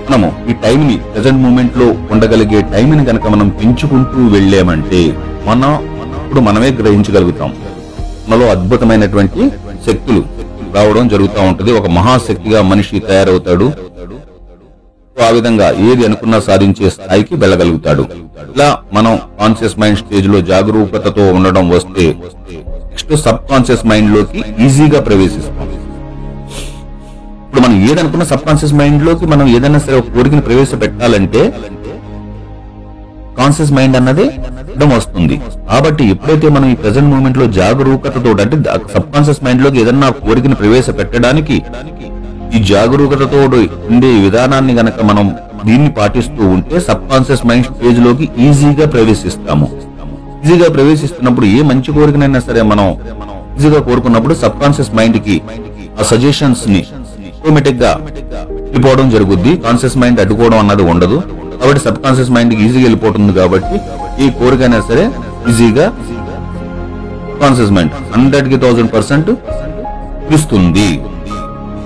మనము 0.10 0.28
ఈ 0.50 0.54
టైం 0.64 0.80
ని 0.90 0.96
ప్రజెంట్ 1.14 1.40
మూమెంట్లో 1.44 1.88
ఉండగలిగే 2.14 2.60
టైం 2.72 2.90
ని 2.98 3.04
కనుక 3.10 3.26
మనం 3.34 3.48
పెంచుకుంటూ 3.58 4.20
వెళ్ళామంటే 4.36 5.02
మనం 5.50 5.72
ఇప్పుడు 6.22 6.42
మనమే 6.48 6.70
గ్రహించగలుగుతాం. 6.80 7.52
మనలో 8.30 8.46
అద్భుతమైనటువంటి 8.54 9.42
శక్తులు 9.88 10.22
రావడం 10.76 11.06
జరుగుతూ 11.14 11.42
ఉంటది. 11.50 11.72
ఒక 11.80 11.88
మహాశక్తిగా 11.98 12.60
మనిషి 12.72 13.04
తయారవుతాడు. 13.10 13.68
సో 15.16 15.22
ఆ 15.28 15.30
విధంగా 15.38 15.68
ఏది 15.90 16.04
అనుకున్నా 16.08 16.40
సాధించే 16.48 16.90
స్థాయికి 16.98 17.36
వెళ్ళగలుగుతాడు. 17.44 18.06
ఇలా 18.56 18.70
మనం 18.98 19.14
కాన్షియస్ 19.40 19.80
మైండ్ 19.84 20.02
స్టేజ్లో 20.04 20.42
జాగరూకతతో 20.52 21.26
ఉండడం 21.38 21.68
వస్తే 21.76 22.08
నెక్స్ట్ 22.90 23.16
సబ్ 23.26 23.44
కాన్షియస్ 23.52 23.86
మైండ్లోకి 23.92 24.42
ఈజీగా 24.66 25.02
ప్రవేశిస్తాం. 25.10 25.68
ఇప్పుడు 27.50 27.62
మనం 27.66 27.78
ఏదనుకున్న 27.92 28.24
సబ్ 28.32 28.44
కాన్షియస్ 28.48 28.74
మైండ్లోకి 28.80 29.26
మనం 29.26 29.46
ఏదైనా 29.56 29.80
సరే 29.86 29.96
ఒక 30.00 30.10
కోరికను 30.16 30.44
ప్రవేశపెట్టాలంటే 30.48 31.42
కాన్షియస్ 33.40 33.72
మైండ్ 33.78 33.96
అన్నది 34.00 34.26
వస్తుంది. 34.94 35.36
కాబట్టి 35.70 36.04
ఎప్పుడైతే 36.14 36.48
మనం 36.56 36.68
ఈ 36.74 36.76
ప్రజెంట్ 36.84 37.10
మూమెంట్లో 37.14 37.46
జాగరూకతతో 37.58 38.32
అంటే 38.44 38.58
సబ్ 38.94 39.08
కాన్షియస్ 39.14 39.42
మైండ్లోకి 39.46 39.78
ఏదన్నా 39.84 40.10
కోరికను 40.26 40.58
ప్రవేశపెట్టడానికి 40.62 41.58
ఈ 42.56 42.60
జాగరూకతతో 42.72 43.40
ఉండే 43.92 44.12
విధానాన్ని 44.26 44.76
గనక 44.80 45.02
మనం 45.12 45.26
దీన్ని 45.66 45.92
పాటిస్తూ 46.00 46.44
ఉంటే 46.56 46.80
సబ్ 46.88 47.06
కాన్షియస్ 47.12 47.44
మైండ్ 47.50 47.68
స్టేజ్లోకి 47.72 48.28
ఈజీగా 48.48 48.88
ప్రవేశిస్తాము. 48.96 49.68
ఈజీగా 50.44 50.70
ప్రవేశిస్తున్నప్పుడు 50.78 51.48
ఏ 51.58 51.62
మంచి 51.72 51.92
కోరికనైనా 51.98 52.42
సరే 52.48 52.62
మనం 52.72 52.88
ఈజీగా 53.58 53.82
కోరుకున్నప్పుడు 53.90 54.36
సబ్ 54.44 54.60
కాన్షియస్ 54.64 54.94
మైండ్కి 55.00 55.38
ఆ 56.00 56.04
సజెషన్స్ని 56.12 56.82
ఆటోమేటిక్గా 57.40 57.92
వెళ్ళిపోవడం 58.72 59.08
జరుగుద్ది. 59.14 59.52
కాన్షియస్ 59.66 59.96
మైండ్ 60.02 60.20
అడ్డుకోవడం 60.24 60.58
అన్నది 60.64 60.84
ఉండదు. 60.92 61.18
కాబట్టి 61.60 61.82
సబ్ 61.86 62.00
కాన్షియస్ 62.06 62.32
మైండ్ 62.36 62.54
ఈజీగా 62.66 62.84
వెళ్ళిపోతుంది 62.88 63.34
కాబట్టి 63.40 63.76
ఈ 64.24 64.26
కోరికైనా 64.40 64.80
సరే 64.90 65.04
ఈజీగా 65.52 65.86
కాన్షియస్ 67.42 67.72
మైండ్ 67.78 67.94
హండ్రెడ్కి 68.14 68.58
థౌసండ్ 68.64 68.92
పర్సెంట్ 68.96 69.30
ఇస్తుంది 70.38 70.90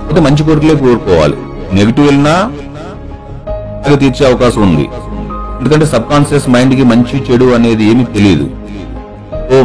అయితే 0.07 0.22
మంచి 0.27 0.41
కోరికలే 0.48 0.75
కోరుకోవాలి. 0.83 1.38
నెగిటివ్ 1.77 2.05
వెళ్ళినా 2.10 2.36
అది 3.86 3.95
తీర్చే 4.03 4.24
అవకాశం 4.29 4.62
ఉంది. 4.69 4.86
ఎందుకంటే 5.60 5.86
సబ్ 5.93 6.07
కాన్షియస్ 6.13 6.48
మైండ్కి 6.55 6.86
మంచి 6.93 7.17
చెడు 7.27 7.48
అనేది 7.57 7.83
ఏమీ 7.91 8.05
తెలియదు 8.15 8.48
సో 9.50 9.60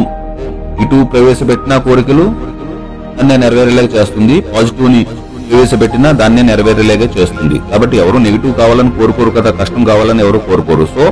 ఇటు 0.83 0.97
ప్రవేశపెట్టిన 1.13 1.73
కోరికలు 1.87 2.25
అన్న 3.21 3.31
నెరవేరేలాగా 3.43 3.89
చేస్తుంది. 3.95 4.35
పాజిటివ్ని 4.53 5.01
ప్రవేశపెట్టినా 5.49 6.09
దాన్నే 6.21 6.41
నెరవేరేలాగా 6.49 7.07
చేస్తుంది. 7.17 7.57
కాబట్టి 7.71 7.95
ఎవరు 8.03 8.17
నెగిటివ్ 8.27 8.53
కావాలని 8.61 8.91
కోరుకోరు 8.99 9.31
కదా 9.37 9.51
కష్టం 9.59 9.83
కావాలని 9.91 10.21
ఎవరు 10.25 10.39
కోరుకోరు. 10.49 10.85
సో 10.95 11.03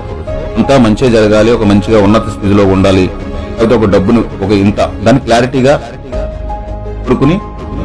ఇంకా 0.62 0.76
మంచిగా 0.86 1.10
జరగాలి 1.18 1.50
ఒక 1.58 1.66
మంచిగా 1.72 2.00
ఉన్నత 2.08 2.28
స్థితిలో 2.36 2.64
ఉండాలి. 2.76 3.06
లేకపోతే 3.58 3.76
ఒక 3.80 3.88
డబ్బును 3.96 4.22
ఒక 4.46 4.52
ఇంత 4.66 4.80
దాన్ని 5.06 5.22
క్లారిటీగా 5.28 5.74
కోరుకుని 7.06 7.38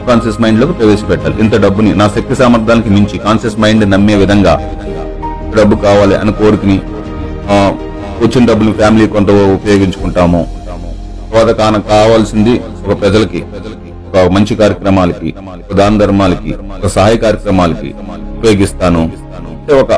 కాన్షియస్ 0.09 0.39
మైండ్లోకి 0.43 0.75
ప్రవేశపెట్టాలి. 0.81 1.37
ఇంత 1.45 1.55
డబ్బుని 1.65 1.91
నా 2.01 2.07
శక్తి 2.17 2.35
సామర్థ్యానికి 2.41 2.91
మించి 2.97 3.17
కాన్షియస్ 3.27 3.59
మైండ్ 3.65 3.85
నమ్మే 3.95 4.17
విధంగా 4.23 4.55
డబ్బు 5.59 5.77
కావాలి 5.87 6.15
అని 6.23 6.33
కోరుకుని 6.41 6.77
వచ్చిన 8.25 8.43
డబ్బులు 8.51 8.73
ఫ్యామిలీ 8.81 9.07
కొంత 9.17 9.31
ఉపయోగించుకుంటాము. 9.59 10.43
తర్వాత 11.31 11.53
కాన 11.61 11.77
కావాల్సింది 11.93 12.55
ఒక 12.87 12.95
ప్రజలకి. 13.03 13.41
ఒక 14.13 14.29
మంచి 14.37 14.55
కార్యక్రమాలకి 14.61 15.29
ఒక 15.65 15.75
దాన 15.81 15.95
ధర్మాలకి 16.03 16.51
ఒక 16.79 16.89
సహాయ 16.97 17.17
కార్యక్రమాలకి 17.25 17.91
ఉపయోగిస్తాను. 18.39 19.03
ఒక 19.83 19.93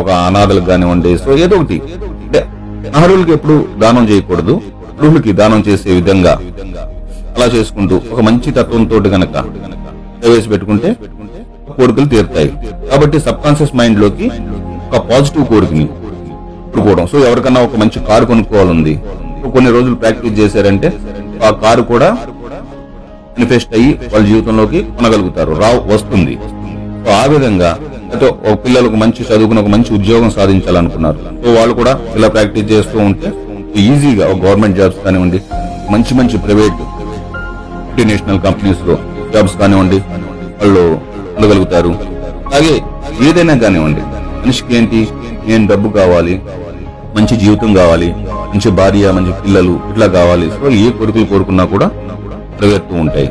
ఒక 0.00 0.10
అనాథలకు 0.28 0.66
కానివ్వండి 0.70 1.10
సో 1.24 1.30
ఏదో 1.44 1.56
ఒకటి. 1.60 1.76
అంటే 2.24 2.40
అర్హులకి 3.00 3.32
ఎప్పుడు 3.36 3.56
దానం 3.82 4.04
చేయకూడదు 4.10 4.54
అర్హులకి 4.98 5.32
దానం 5.40 5.60
చేసే 5.68 5.90
విధంగా 5.98 6.32
అలా 7.36 7.46
చేసుకుంటూ 7.54 7.96
ఒక 8.12 8.20
మంచి 8.28 8.48
తత్వంతో 8.58 8.96
గనక 9.14 9.36
ప్రవేశపెట్టుకుంటే 10.22 10.90
కోరికలు 11.78 12.08
తీరుతాయి. 12.14 12.50
కాబట్టి 12.90 13.18
సబ్ 13.26 13.40
కాన్షియస్ 13.44 13.74
మైండ్లోకి 13.80 14.26
ఒక 14.88 15.00
పాజిటివ్ 15.10 15.46
కోరికని 15.52 15.86
కోరుకోవడం 16.72 17.06
సో 17.12 17.16
ఎవరికన్నా 17.28 17.60
ఒక 17.68 17.76
మంచి 17.82 17.98
కారు 18.08 18.24
కొనుక్కోవాలంది 18.30 18.94
కొన్ని 19.54 19.70
రోజులు 19.76 19.96
ప్రాక్టీస్ 20.02 20.36
చేశారంటే 20.40 20.88
ఆ 21.46 21.50
కారు 21.62 21.82
కూడా 21.92 22.08
మేనిఫెస్ట్ 23.36 23.72
అయ్యి 23.78 23.92
వాళ్ళ 24.12 24.24
జీవితంలోకి 24.30 24.80
కొనగలుగుతారు. 24.96 25.52
రావు 25.62 25.80
వస్తుంది. 25.94 26.34
సో 27.04 27.10
ఆ 27.20 27.24
విధంగా 27.34 27.70
అయితే 28.12 28.26
ఒక 28.48 28.54
పిల్లలకు 28.64 28.96
మంచి 29.02 29.20
చదువుకుని 29.28 29.60
ఒక 29.62 29.70
మంచి 29.74 29.90
ఉద్యోగం 29.98 30.30
సాధించాలనుకున్నారు. 30.38 31.18
సో 31.42 31.48
వాళ్ళు 31.58 31.74
కూడా 31.80 31.92
ఇలా 32.18 32.28
ప్రాక్టీస్ 32.36 32.68
చేస్తూ 32.72 32.98
ఉంటే 33.10 33.28
ఈజీగా 33.84 34.24
ఒక 34.32 34.38
గవర్నమెంట్ 34.46 34.76
జాబ్స్ 34.80 35.00
కానివ్వండి 35.04 35.40
మంచి 35.92 36.12
మంచి 36.18 36.36
ప్రైవేట్ 36.46 36.80
మల్టీనేషనల్ 37.86 38.40
కంపెనీస్లో 38.46 38.94
జాబ్స్ 39.34 39.56
కానివ్వండి 39.60 39.98
వాళ్ళు 40.60 40.82
ఉండగలుగుతారు 41.36 41.92
అలాగే 42.48 42.74
ఏదైనా 43.28 43.54
కానివ్వండి 43.64 44.02
మనిషికి 44.42 44.76
ఏంటి 44.78 45.00
నేను 45.48 45.64
డబ్బు 45.72 45.88
కావాలి 45.98 46.34
మంచి 47.16 47.34
జీవితం 47.42 47.70
కావాలి 47.80 48.08
మంచి 48.52 48.70
భార్య 48.78 49.10
మంచి 49.18 49.32
పిల్లలు 49.42 49.74
ఇట్లా 49.90 50.06
కావాలి 50.18 50.46
సో 50.56 50.66
ఏ 50.84 50.86
కొడుకులు 50.98 51.26
కోరుకున్నా 51.32 51.64
కూడా 51.74 51.86
నెరవేరుతూ 52.62 52.94
ఉంటాయి. 53.04 53.28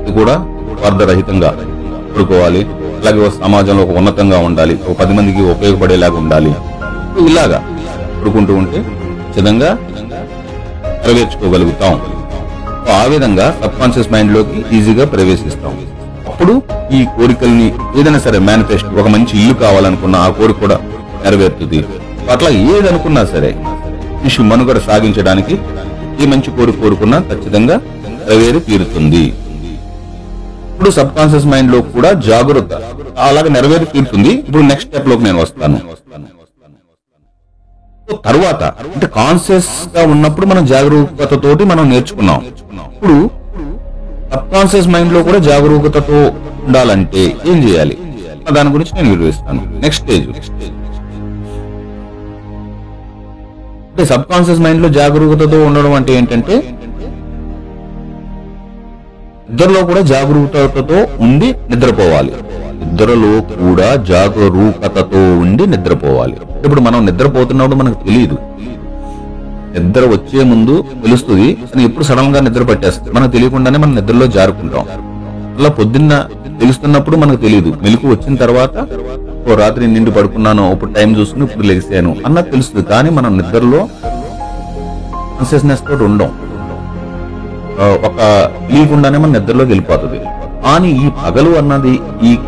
ఇది 0.00 0.12
కూడా 0.18 0.34
స్వార్థరహితంగా 0.80 1.50
కోరుకోవాలి 2.14 2.60
అలాగే 3.00 3.18
ఒక 3.24 3.30
సమాజంలో 3.44 3.82
ఒక 3.86 3.92
ఉన్నతంగా 4.00 4.38
ఉండాలి. 4.48 4.74
ఒక 4.88 4.94
పది 5.00 5.12
మందికి 5.16 5.42
ఉపయోగపడేలాగా 5.54 6.16
ఉండాలి. 6.22 6.52
ఇలాగా 7.30 7.58
కోరుకుంటూ 8.20 8.52
ఉంటే 8.62 8.78
ఖచ్చితంగా 9.24 9.70
నెరవేర్చుకోగలుగుతాం. 11.04 11.94
ఆ 12.98 13.02
విధంగా 13.12 13.46
సబ్ 13.60 13.76
కాన్షియస్ 13.80 14.10
మైండ్లోకి 14.14 14.58
ఈజీగా 14.76 15.04
ప్రవేశిస్తాం. 15.14 15.74
అప్పుడు 16.30 16.54
ఈ 16.96 17.00
కోరికల్ని 17.16 17.68
ఏదైనా 17.98 18.20
సరే 18.26 18.38
మేనిఫెస్ట్ 18.48 18.90
ఒక 19.00 19.08
మంచి 19.14 19.34
ఇల్లు 19.42 19.54
కావాలనుకున్న 19.64 20.16
ఆ 20.26 20.28
కోరిక 20.38 20.58
కూడా 20.64 20.76
నెరవేరుతుంది. 21.24 21.80
అట్లా 22.34 22.50
ఏదనుకున్నా 22.74 23.22
సరే 23.34 23.50
మనిషి 24.22 24.42
మనుగడ 24.50 24.78
సాగించడానికి 24.88 25.54
ఏ 26.22 26.26
మంచి 26.32 26.50
కోరిక 26.58 26.76
కోరుకున్నా 26.84 27.18
ఖచ్చితంగా 27.30 27.76
నెరవేరి 28.28 28.60
తీరుతుంది. 28.68 29.22
ఇప్పుడు 30.72 30.90
సబ్ 30.96 31.12
కాన్షియస్ 31.18 31.46
మైండ్లో 31.52 31.78
కూడా 31.94 32.10
జాగ్రత్త. 32.30 32.72
అలాగే 33.26 33.50
నెరవేరి 33.54 33.86
తీరుతుంది. 33.92 34.32
ఇప్పుడు 34.48 34.64
నెక్స్ట్ 34.70 34.90
స్టెప్లోకి 34.90 35.22
నేను 35.26 35.38
వస్తాను. 35.44 35.78
తర్వాత 38.26 38.62
అంటే 38.94 39.06
కాన్షియస్గా 39.16 40.02
ఉన్నప్పుడు 40.12 40.46
మనం 40.52 40.62
జాగరూకతతోటి 40.72 41.62
మనం 41.72 41.84
నేర్చుకున్నాం. 41.92 42.40
ఇప్పుడు 42.94 43.16
సబ్ 44.32 44.48
కాన్షియస్ 44.54 44.88
మైండ్లో 44.94 45.20
కూడా 45.28 45.40
జాగరూకతతో 45.48 46.20
ఉండాలంటే 46.66 47.22
ఏం 47.50 47.58
చేయాలి? 47.66 47.96
దాని 48.56 48.70
గురించి 48.74 48.92
నేను 48.98 49.08
వివరిస్తాను. 49.14 49.62
నెక్స్ట్ 49.84 50.04
స్టేజ్ 50.04 50.28
అంటే 53.90 54.04
సబ్ 54.10 54.26
కాన్షియస్ 54.32 54.60
మైండ్లో 54.64 54.88
జాగరూకతతో 54.98 55.58
ఉండడం 55.68 55.92
అంటే 55.98 56.12
ఏంటంటే 56.18 56.56
ఇద్దరిలో 59.52 59.80
కూడా 59.88 60.00
జాగరూకతతో 60.12 60.98
ఉండి 61.26 61.48
నిద్రపోవాలి. 61.70 62.32
నిద్రలో 62.80 63.32
కూడా 63.62 63.88
జాగరూకతతో 64.10 65.20
ఉండి 65.44 65.64
నిద్రపోవాలి. 65.74 66.36
ఇప్పుడు 66.64 66.82
మనం 66.86 67.00
నిద్రపోతున్నప్పుడు 67.08 67.78
మనకు 67.82 67.98
తెలియదు 68.06 68.36
నిద్ర 69.84 70.02
వచ్చే 70.14 70.42
ముందు 70.50 70.74
తెలుస్తుంది 71.04 71.48
కానీ 71.70 71.82
ఎప్పుడు 71.88 72.04
సడన్గా 72.08 72.40
నిద్ర 72.46 72.62
పట్టేస్తుంది. 72.70 73.10
మనకు 73.16 73.32
తెలియకుండానే 73.36 73.78
మనం 73.82 73.94
నిద్రలో 74.00 74.26
జారుకుంటాం. 74.36 74.86
అలా 75.58 75.70
పొద్దున్న 75.78 76.12
తెలుస్తున్నప్పుడు 76.60 77.16
మనకు 77.22 77.40
తెలియదు 77.44 77.70
మెలకు 77.84 78.06
వచ్చిన 78.14 78.34
తర్వాత 78.42 78.76
ఓ 79.48 79.54
రాత్రి 79.60 79.84
నిండి 79.94 80.10
పడుకున్నాను 80.16 80.64
ఇప్పుడు 80.74 80.90
టైం 80.96 81.10
చూసుకుని 81.18 81.44
ఇప్పుడు 81.48 81.66
లెగిసాను 81.70 82.10
అన్నది 82.26 82.50
తెలుస్తుంది. 82.54 82.84
కానీ 82.92 83.10
మనం 83.18 83.30
నిద్రలో 83.40 83.80
కాన్షియస్నెస్ 85.38 85.84
తోటి 85.88 86.04
ఉండం. 86.10 86.30
ఒక 87.78 88.18
తెలియకుండానే 88.68 89.18
మన 89.18 89.30
నిద్రలోకి 89.30 89.70
వెళ్ళిపోతుంది. 89.70 90.18
కానీ 90.64 90.88
ఈ 90.88 91.08
పగలు 91.08 91.50
అన్నది 91.50 92.00
ఈ 92.22 92.38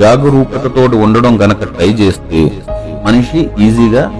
జాగరూకతతో 0.00 0.98
ఉండడం 0.98 1.40
గనక 1.42 1.64
ట్రై 1.64 1.88
చేస్తే 1.88 2.52
మనిషి 3.04 3.50
ఈజీగా 3.60 4.10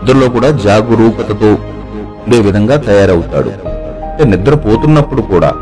నిద్రలో 0.00 0.28
కూడా 0.28 0.50
జాగరూకతతో 0.50 1.50
ఉండే 2.24 2.40
విధంగా 2.40 2.76
తయారవుతాడు. 2.76 3.48
అంటే 4.08 4.24
నిద్రపోతున్నప్పుడు 4.24 5.22
కూడా 5.22 5.52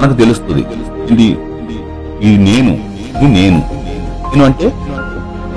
మనకు 0.00 0.12
తెలుస్తుంది 0.12 0.66
ఇది 1.10 1.38
ఇది 2.22 2.36
నేను 2.36 2.72
ఇది 3.16 3.28
నేను. 3.40 3.62
నేను 4.30 4.44
అంటే 4.44 4.72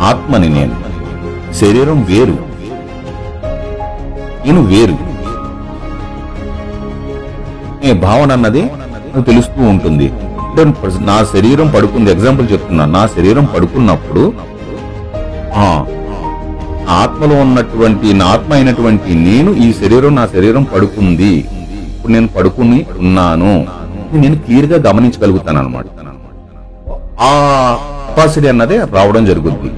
ఆత్మని 0.02 0.50
నేను. 0.50 0.76
శరీరం 1.54 2.04
వేరు. 2.04 2.38
నేను 4.46 4.62
వేరు. 4.62 5.11
అనే 7.82 7.94
భావన 8.06 8.32
అన్నది 8.38 8.62
నాకు 9.12 9.26
తెలుస్తూ 9.30 9.62
ఉంటుంది. 9.74 10.08
నా 11.10 11.18
శరీరం 11.34 11.68
పడుకుంది. 11.76 12.10
ఎగ్జాంపుల్ 12.12 12.48
చెప్తున్నా. 12.54 12.86
నా 12.96 13.04
శరీరం 13.16 13.46
పడుకున్నప్పుడు 13.54 14.24
ఆ 15.62 15.66
ఆత్మలో 17.02 17.36
ఉన్నటువంటి 17.46 18.08
నా 18.20 18.26
ఆత్మ 18.36 18.52
అయినటువంటి 18.54 19.12
నేను 19.28 19.52
ఈ 19.66 19.68
శరీరం 19.82 20.14
నా 20.20 20.24
శరీరం 20.36 20.64
పడుకుంది. 20.74 21.34
ఇప్పుడు 21.94 22.14
నేను 22.16 22.30
పడుకుని 22.36 22.80
ఉన్నాను. 23.00 23.54
నేను 24.22 24.36
క్లియర్గా 24.46 24.78
గమనించగలుగుతాను 24.90 25.60
అనమాట 25.60 25.86
ఆ 27.28 27.32
కెపాసిటీ 28.08 28.48
అన్నది 28.52 28.78
రావడం 28.96 29.24
జరుగుతుంది 29.30 29.72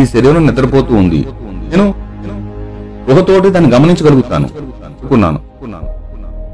ఈ 0.00 0.04
శరీరం 0.12 0.42
నిద్రపోతూ 0.46 0.92
ఉంది. 1.02 1.20
నేను 1.70 1.86
ఒకతోటి 3.12 3.48
దాన్ని 3.54 3.70
గమనించగలుగుతాను. 3.74 4.48
అనుకున్నాను 5.00 5.40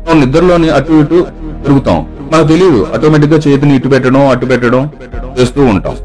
మనం 0.06 0.20
నిద్రలోని 0.20 0.68
అటు 0.70 0.92
ఇటు 0.92 1.18
తిరుగుతాం. 1.64 2.06
మనకు 2.32 2.48
తెలియదు 2.48 2.86
ఆటోమేటిక్గా 2.94 3.38
చేతిని 3.38 3.76
ఇటు 3.76 3.88
పెట్టడం 3.88 4.28
అటు 4.28 4.46
పెట్టడం 4.46 4.90
చేస్తూ 5.40 5.64
ఉంటాం. 5.64 5.96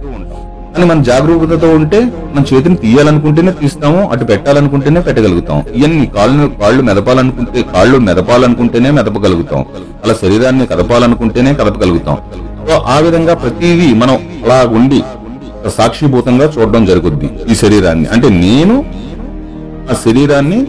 కానీ 0.74 0.86
మన 0.90 1.02
జాగరూకతతో 1.02 1.70
ఉంటే 1.70 2.00
మన 2.06 2.44
చేతిని 2.54 2.76
తీయాలనుకుంటేనే 2.76 3.52
తీస్తాము 3.52 4.10
అటు 4.10 4.24
పెట్టాలనుకుంటేనే 4.24 5.02
పెట్టగలుగుతాం. 5.02 5.64
ఇవన్నీ 5.76 6.06
కాళ్ళు 6.06 6.52
కాళ్ళు 6.62 6.82
మెదపాలనుకుంటే 6.84 7.62
కాళ్ళు 7.74 7.98
మెదపాలనుకుంటేనే 7.98 8.92
మెదపగలుగుతాం. 8.92 9.66
అలా 10.04 10.14
శరీరాన్ని 10.14 10.66
కదపాలనుకుంటేనే 10.66 11.54
కదపగలుగుతాం. 11.54 12.18
సో 12.70 12.74
ఆ 12.74 12.98
విధంగా 13.00 13.34
ప్రతిదీ 13.34 13.94
మనం 13.94 14.16
అలా 14.46 14.60
ఉండి 14.80 15.02
సాక్షిభూతంగా 15.78 16.46
చూడడం 16.46 16.86
జరుగుద్ది 16.86 17.30
ఈ 17.52 17.56
శరీరాన్ని. 17.56 18.08
అంటే 18.14 18.30
నేను 18.30 18.86
ఆ 19.92 19.96
శరీరాన్ని 20.06 20.60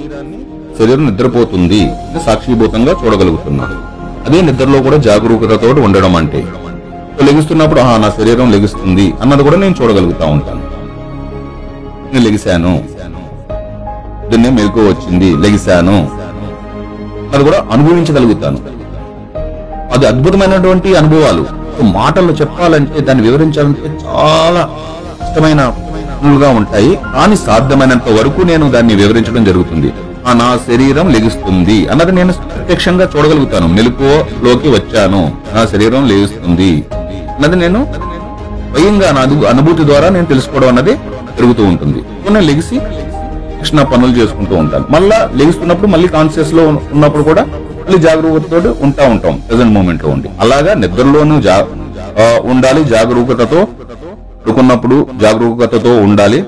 శరీరం 0.78 1.11
నిద్రపోతుంది 1.11 1.90
సాక్షిభూతంగా 2.26 2.94
చూడగలుగుతున్నాను. 3.04 3.75
అదే 4.28 4.40
నిద్రలో 4.40 4.82
కూడా 4.82 4.97
జాగరూకతతో 4.97 5.82
ఉండడం 5.82 6.16
అంటే 6.16 6.49
లెగిస్తున్నప్పుడు 7.23 7.80
ఆహా 7.80 7.97
నా 7.97 8.11
శరీరం 8.11 8.50
లెగిస్తుంది 8.50 9.14
అన్నది 9.20 9.42
కూడా 9.42 9.56
నేను 9.56 9.75
చూడగలుగుతా 9.82 10.26
ఉంటాను. 10.26 10.62
నేను 12.12 12.25
లెగిశాను. 12.25 12.85
దీన్నే 14.30 14.50
మెలకు 14.50 14.80
వచ్చింది 14.80 15.37
లెగిశాను. 15.37 16.11
అది 17.35 17.44
కూడా 17.44 17.66
అనుభవించగలుగుతాను. 17.73 18.58
అది 19.94 20.06
అద్భుతమైనటువంటి 20.06 20.94
అనుభవాలు. 20.94 21.47
మాటలు 21.82 21.92
మాటల్లో 21.92 22.35
చెప్పాలంటే 22.35 23.00
దాన్ని 23.00 23.30
వివరించాలంటే 23.30 23.99
చాలా 24.04 24.70
కష్టమైన 25.23 25.75
ఉంటాయి. 26.49 26.99
కానీ 27.14 27.37
సాధ్యమైనంత 27.37 28.08
వరకు 28.08 28.40
నేను 28.40 28.70
దాన్ని 28.70 28.94
వివరించడం 28.94 29.44
జరుగుతుంది. 29.44 29.92
నా 30.32 30.58
శరీరం 30.66 31.08
లెగుస్తుంది 31.08 31.88
అన్నది 31.88 32.12
నేను 32.12 32.32
ప్రత్యక్షంగా 32.32 33.08
చూడగలుగుతాను. 33.16 33.66
మెలుపులోకి 33.66 34.68
వచ్చాను. 34.68 35.32
నా 35.54 35.66
శరీరం 35.66 36.08
లెగుస్తుంది 36.08 36.85
అన్నది 37.35 37.56
నేను 37.56 37.87
స్వయంగా 38.75 39.12
నా 39.12 39.49
అనుభూతి 39.49 39.85
ద్వారా 39.85 40.08
నేను 40.08 40.26
తెలుసుకోవడం 40.26 40.68
అన్నది 40.68 40.94
జరుగుతూ 41.38 41.64
ఉంటుంది. 41.64 41.99
నేను 41.99 42.40
లెగిసి 42.40 42.78
కృష్ణ 43.58 43.82
పనులు 43.82 44.12
చేసుకుంటూ 44.12 44.56
ఉంటాను. 44.56 44.85
మళ్ళా 44.90 45.30
లెగుస్తున్నప్పుడు 45.37 45.87
మళ్ళీ 45.87 46.08
కాన్షియస్లో 46.08 46.68
ఉన్నప్పుడు 46.68 47.23
కూడా 47.23 47.42
మళ్ళీ 47.87 47.99
జాగరూకతతో 47.99 48.76
ఉంటా 48.80 49.08
ఉంటాం. 49.08 49.42
ప్రెసెంట్ 49.49 49.73
మూమెంట్లో 49.73 50.11
ఉండి. 50.11 50.28
అలాగా 50.40 50.75
నిద్రలోనూ 50.75 51.40
జా 51.40 51.66
ఉండాలి. 52.44 52.85
జాగరూకతతో 52.85 53.66
పడుకున్నప్పుడు 54.47 55.06
జాగరూకతతో 55.23 56.00
ఉండాలి. 56.00 56.44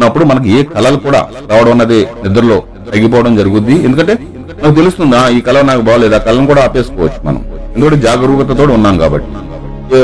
ఉన్నప్పుడు 0.00 0.24
మనకి 0.24 0.50
ఏ 0.50 0.62
కళలు 0.62 0.96
కూడా 0.96 1.28
రావడం 1.50 1.70
అన్నది 1.70 2.06
నిద్రలో 2.28 2.62
తగ్గిపోవడం 2.94 3.36
జరుగుద్ది. 3.36 3.84
ఎందుకంటే 3.84 4.18
నాకు 4.62 4.74
తెలుస్తుంది 4.74 5.16
"ఆ, 5.16 5.28
ఈ 5.28 5.40
కళ 5.40 5.60
నాకు 5.60 5.80
బాగలేదు? 5.80 6.14
ఆ 6.14 6.18
కళను 6.18 6.46
కూడా 6.46 6.64
ఆపేసుకోవచ్చు 6.64 7.26
మనం. 7.26 7.44
ఎందుకంటే 7.76 7.96
జాగరూకతతో 7.96 8.72
ఉన్నాం 8.74 8.98
కాబట్టి. 8.98 9.28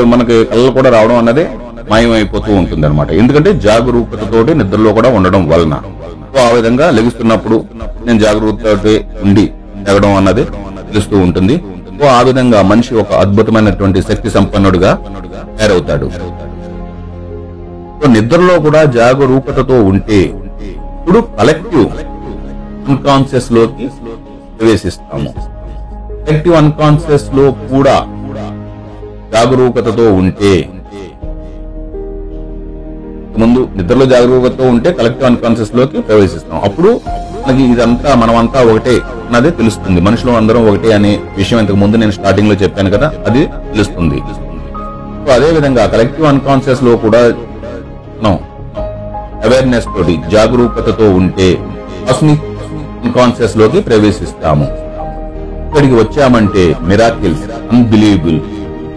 మనకి 0.05 0.45
కళలు 0.45 0.71
కూడా 0.71 0.89
రావడం 0.89 1.17
అన్నది 1.17 1.47
మాయమైపోతూ 1.91 2.53
ఉంటుంది 2.53 2.87
అనమాట 2.87 3.11
ఎందుకంటే 3.11 3.53
జాగరూకతతోటి 3.53 4.55
నిద్రలో 4.55 4.93
కూడా 4.93 5.09
ఉండడం 5.09 5.49
వలన. 5.49 5.81
సో 6.35 6.43
ఆ 6.43 6.49
విధంగా 6.49 6.91
లెగుస్తున్నప్పుడు 6.91 7.63
నేను 8.05 8.19
జాగరూకతతో 8.19 8.89
ఉండి 9.23 9.49
ఎగడం 9.89 10.15
అన్నది 10.15 10.43
తెలుస్తూ 10.91 11.17
ఉంటుంది. 11.17 11.57
సో 12.01 12.07
ఆ 12.07 12.21
విధంగా 12.21 12.61
మనిషి 12.61 12.95
ఒక 12.95 13.13
అద్భుతమైనటువంటి 13.13 14.01
శక్తి 14.01 14.29
సంపన్నుడుగా 14.29 14.91
తయారవుతాడు. 15.59 16.11
నిద్రలో 18.05 18.59
కూడా 18.59 18.81
జాగరూకతతో 18.83 19.77
ఉంటే 19.83 20.19
ఇప్పుడు 20.99 21.19
కలెక్టివ్ 21.39 21.87
అన్కాన్షియస్లోకి 22.89 23.85
ప్రవేశిస్తాము. 24.57 25.31
కలెక్టివ్ 26.25 26.55
అన్కాన్షియస్లో 26.55 27.45
కూడా 27.71 27.95
జాగరూకతతో 29.33 30.05
ఉంటే 30.13 30.53
ముందు 33.41 33.61
నిద్రలో 33.77 34.05
జాగరూకతతో 34.05 34.65
ఉంటే 34.69 34.91
కలెక్టివ్ 34.99 35.25
అన్కాన్షియస్లోకి 35.25 35.97
ప్రవేశిస్తాం 36.01 36.61
అప్పుడు 36.67 36.91
మనకి 37.47 37.63
ఇదంతా 37.73 38.15
మనమంతా 38.15 38.59
ఒకటే 38.71 38.95
అన్నది 39.27 39.51
తెలుస్తుంది. 39.51 40.01
మనుషులు 40.01 40.31
అందరం 40.31 40.63
ఒకటే 40.69 40.91
అనే 40.91 41.19
విషయం 41.37 41.59
ఇంతకు 41.59 41.75
ముందు 41.75 41.97
నేను 41.97 42.11
స్టార్టింగ్లో 42.11 42.55
చెప్పాను 42.55 42.89
కదా 42.89 43.07
అది 43.27 43.41
తెలుస్తుంది. 43.45 44.19
సో 45.25 45.29
అదే 45.37 45.51
విధంగా 45.51 45.85
కలెక్టివ్ 45.85 46.27
అన్కాన్షియస్లో 46.27 46.97
కూడా 46.97 47.21
అవేర్నెస్ 48.25 49.85
తోటి 49.85 50.19
జాగరూకతతో 50.31 51.09
ఉంటే 51.09 51.57
కాస్మిక్ 52.09 52.41
అన్కాన్షియస్లోకి 53.05 53.81
ప్రవేశిస్తాము. 53.81 54.63
ఇక్కడికి 55.67 55.93
వచ్చామంటే 55.93 56.75
మిరాకిల్స్ 56.81 57.73
అన్బిలీవబుల్ 57.73 58.39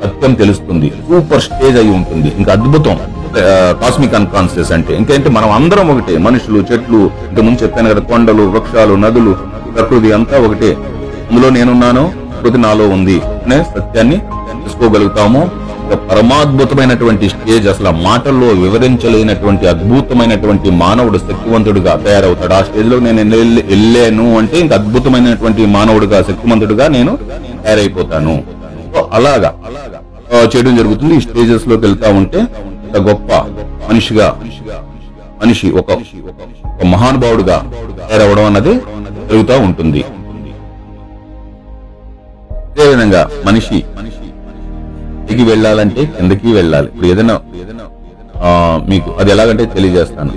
సత్యం 0.04 0.35
తెలుస్తుంది. 0.35 0.92
సూపర్ 1.09 1.42
స్టేజ్ 1.42 1.78
అయి 1.78 1.90
ఉంటుంది. 1.90 2.33
ఇంకా 2.37 2.52
అద్భుతం. 2.52 2.98
కాస్మిక్ 3.83 4.14
అన్కాన్షియస్ 4.14 4.72
అంటే. 4.72 4.96
ఇంకేంటి 4.96 5.28
మనం 5.28 5.50
అందరం 5.50 5.98
ఒకటే. 5.98 6.18
మనుషులు 6.18 6.64
చెట్లు 6.72 7.11
ఇంకా 7.30 7.42
ముందు 7.42 7.62
చెప్పాను 7.62 7.90
కదా 7.90 8.00
కొండలు 8.00 8.42
వృక్షాలు 8.42 8.94
నదులు 8.94 9.37
ప్రకృతి 9.76 10.12
అంతా 10.12 10.38
ఒకటే. 10.38 10.76
అందులో 11.30 11.50
నేనున్నాను 11.50 12.12
ప్రకృతి 12.33 12.59
నాలో 12.59 12.88
ఉంది 12.88 13.20
అనే 13.20 13.62
సత్యాన్ని 13.62 14.16
తెలుసుకోగలుగుతాము. 14.18 15.69
ఒక 15.90 15.96
పరమాద్భుతమైనటువంటి 15.96 17.29
స్టేజ్ 17.29 17.68
అసలు 17.68 17.88
ఆ 17.88 17.90
మాటల్లో 17.90 18.46
వివరించలేనటువంటి 18.46 19.66
అద్భుతమైనటువంటి 19.66 20.70
మానవుడు 20.70 21.18
శక్తివంతుడిగా 21.18 21.96
తయారవుతాడు. 21.96 22.55
ఆ 22.55 22.62
స్టేజ్లో 22.62 22.98
నేను 22.98 23.37
వెళ్ళాను 23.37 24.38
అంటే 24.38 24.59
ఇంకా 24.59 24.74
అద్భుతమైనటువంటి 24.76 25.66
మానవుడిగా 25.66 26.22
శక్తివంతుడుగా 26.22 26.88
నేను 26.88 27.18
తయారైపోతాను. 27.64 28.42
సో 28.94 29.09
అలాగా. 29.12 29.55
చేయడం 30.57 30.76
జరుగుతుంది. 30.76 31.14
ఈ 31.14 31.20
స్టేజెస్లోకి 31.20 31.83
వెళ్తా 31.83 32.11
ఉంటే 32.12 32.38
గొప్ప 32.96 33.33
మనిషిగా 33.90 34.40
మనిషి 35.44 35.70
ఒక 35.70 35.90
ఒక 36.64 36.87
మహానుభావుడుగా 36.87 37.72
తయారవడం 38.11 38.44
అన్నది 38.44 38.74
జరుగుతూ 39.31 39.59
ఉంటుంది. 39.59 40.05
అదేవిధంగా 42.70 43.31
మనిషి 43.46 43.85
పైకి 45.31 45.45
వెళ్ళాలంటే 45.45 46.03
కిందకి 46.14 46.49
వెళ్ళాలి. 46.53 46.88
ఇప్పుడు 46.88 47.07
ఏదైనా 47.07 47.35
ఆ, 48.43 48.51
మీకు 48.88 49.11
అది 49.21 49.31
ఎలాగంటే 49.31 49.64
తెలియజేస్తాను. 49.75 50.33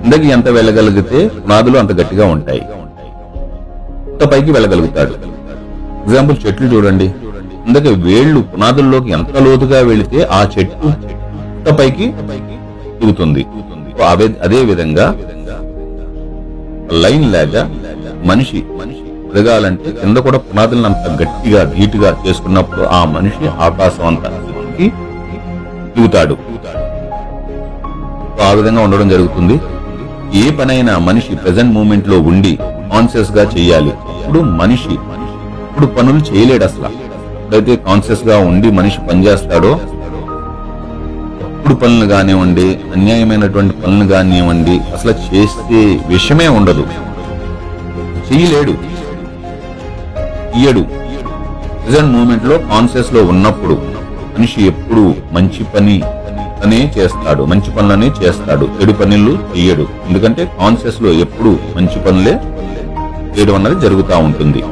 కిందకి 0.00 0.28
ఎంత 0.28 0.48
వెళ్ళగలిగితే 0.48 1.18
పునాదులు 1.36 1.76
అంత 1.78 1.92
గట్టిగా 1.92 2.26
ఉంటాయి. 2.26 2.62
అంత 4.12 4.24
పైకి 4.32 4.50
వెళ్ళగలుగుతాడు. 4.52 5.14
ఎగ్జాంపుల్ 6.04 6.36
చెట్లు 6.46 6.66
చూడండి. 6.74 7.06
ఇందాక 7.66 7.88
వేళ్ళు 8.06 8.40
పునాదుల్లోకి 8.52 9.10
ఎంత 9.10 9.36
లోతుగా 9.38 9.80
వెళితే 9.82 10.20
ఆ 10.30 10.46
చెట్టు 10.54 10.88
అంత 10.88 11.78
పైకి 11.78 12.08
దిగుతుంది. 13.00 13.44
అదే 14.44 14.64
విధంగా 14.64 15.06
లైన్ 17.02 17.32
లాగా 17.32 17.62
మనిషి 18.24 18.60
మనిషి 18.80 19.03
ఎదగాలంటే 19.34 19.90
కింద 20.00 20.18
కూడా 20.26 20.38
పునాదులను 20.38 20.86
అంత 20.88 21.06
గట్టిగా 21.20 21.60
ధీటుగా 21.74 22.10
చేసుకున్నప్పుడు 22.24 22.82
ఆ 22.98 23.00
మనిషి 23.14 23.46
ఆకాశం 23.66 24.04
అంత 24.10 24.24
దిగుతాడు. 25.96 26.36
ఆ 28.46 28.50
విధంగా 28.58 28.80
ఉండడం 28.86 29.08
జరుగుతుంది. 29.14 29.56
ఏ 30.42 30.44
పనైనా 30.58 30.94
మనిషి 31.08 31.36
ప్రెజెంట్ 31.42 31.74
మూమెంట్లో 31.74 32.16
ఉండి 32.30 32.52
కాన్షియస్గా 32.92 33.44
చేయాలి. 33.56 33.92
ఇప్పుడు 34.20 34.40
మనిషి 34.60 34.92
ఇప్పుడు 35.68 35.86
పనులు 35.96 36.20
చేయలేడు 36.30 36.64
అసలు. 36.70 36.90
ఎప్పుడైతే 37.40 37.76
కాన్షియస్గా 37.88 38.36
ఉండి 38.48 38.70
మనిషి 38.78 38.98
పనిచేస్తాడో 39.08 39.72
తప్పుడు 41.40 41.74
పనులు 41.82 42.06
కానివ్వండి 42.14 42.66
అన్యాయమైనటువంటి 42.96 43.74
పనులు 43.82 44.06
కానివ్వండి 44.14 44.76
అసలు 44.96 45.14
చేసే 45.28 45.82
విషయమే 46.14 46.48
ఉండదు. 46.58 46.84
చేయలేడు. 48.28 48.74
ఇయ్యడు 50.56 50.82
ప్రజెంట్ 51.82 52.12
మూమెంట్లో 52.12 52.58
కాన్షియస్లో 52.58 53.24
ఉన్నప్పుడు 53.24 53.74
మనిషి 54.36 54.66
ఎప్పుడు 54.66 55.14
మంచి 55.32 55.64
పని 55.64 56.02
అనే 56.64 56.92
చేస్తాడు 56.98 57.44
మంచి 57.44 57.70
పనులనే 57.76 58.06
చేస్తాడు. 58.06 58.68
చెడు 58.80 58.92
పనులు 58.92 59.32
చెయ్యడు. 59.56 59.86
ఎందుకంటే 60.08 60.52
కాన్షియస్లో 60.60 61.10
ఎప్పుడు 61.24 61.58
మంచి 61.76 61.98
పనులే 62.00 62.34
చేయడం 63.34 63.54
అన్నది 63.54 63.80
జరుగుతూ 63.80 64.18
ఉంటుంది. 64.18 64.62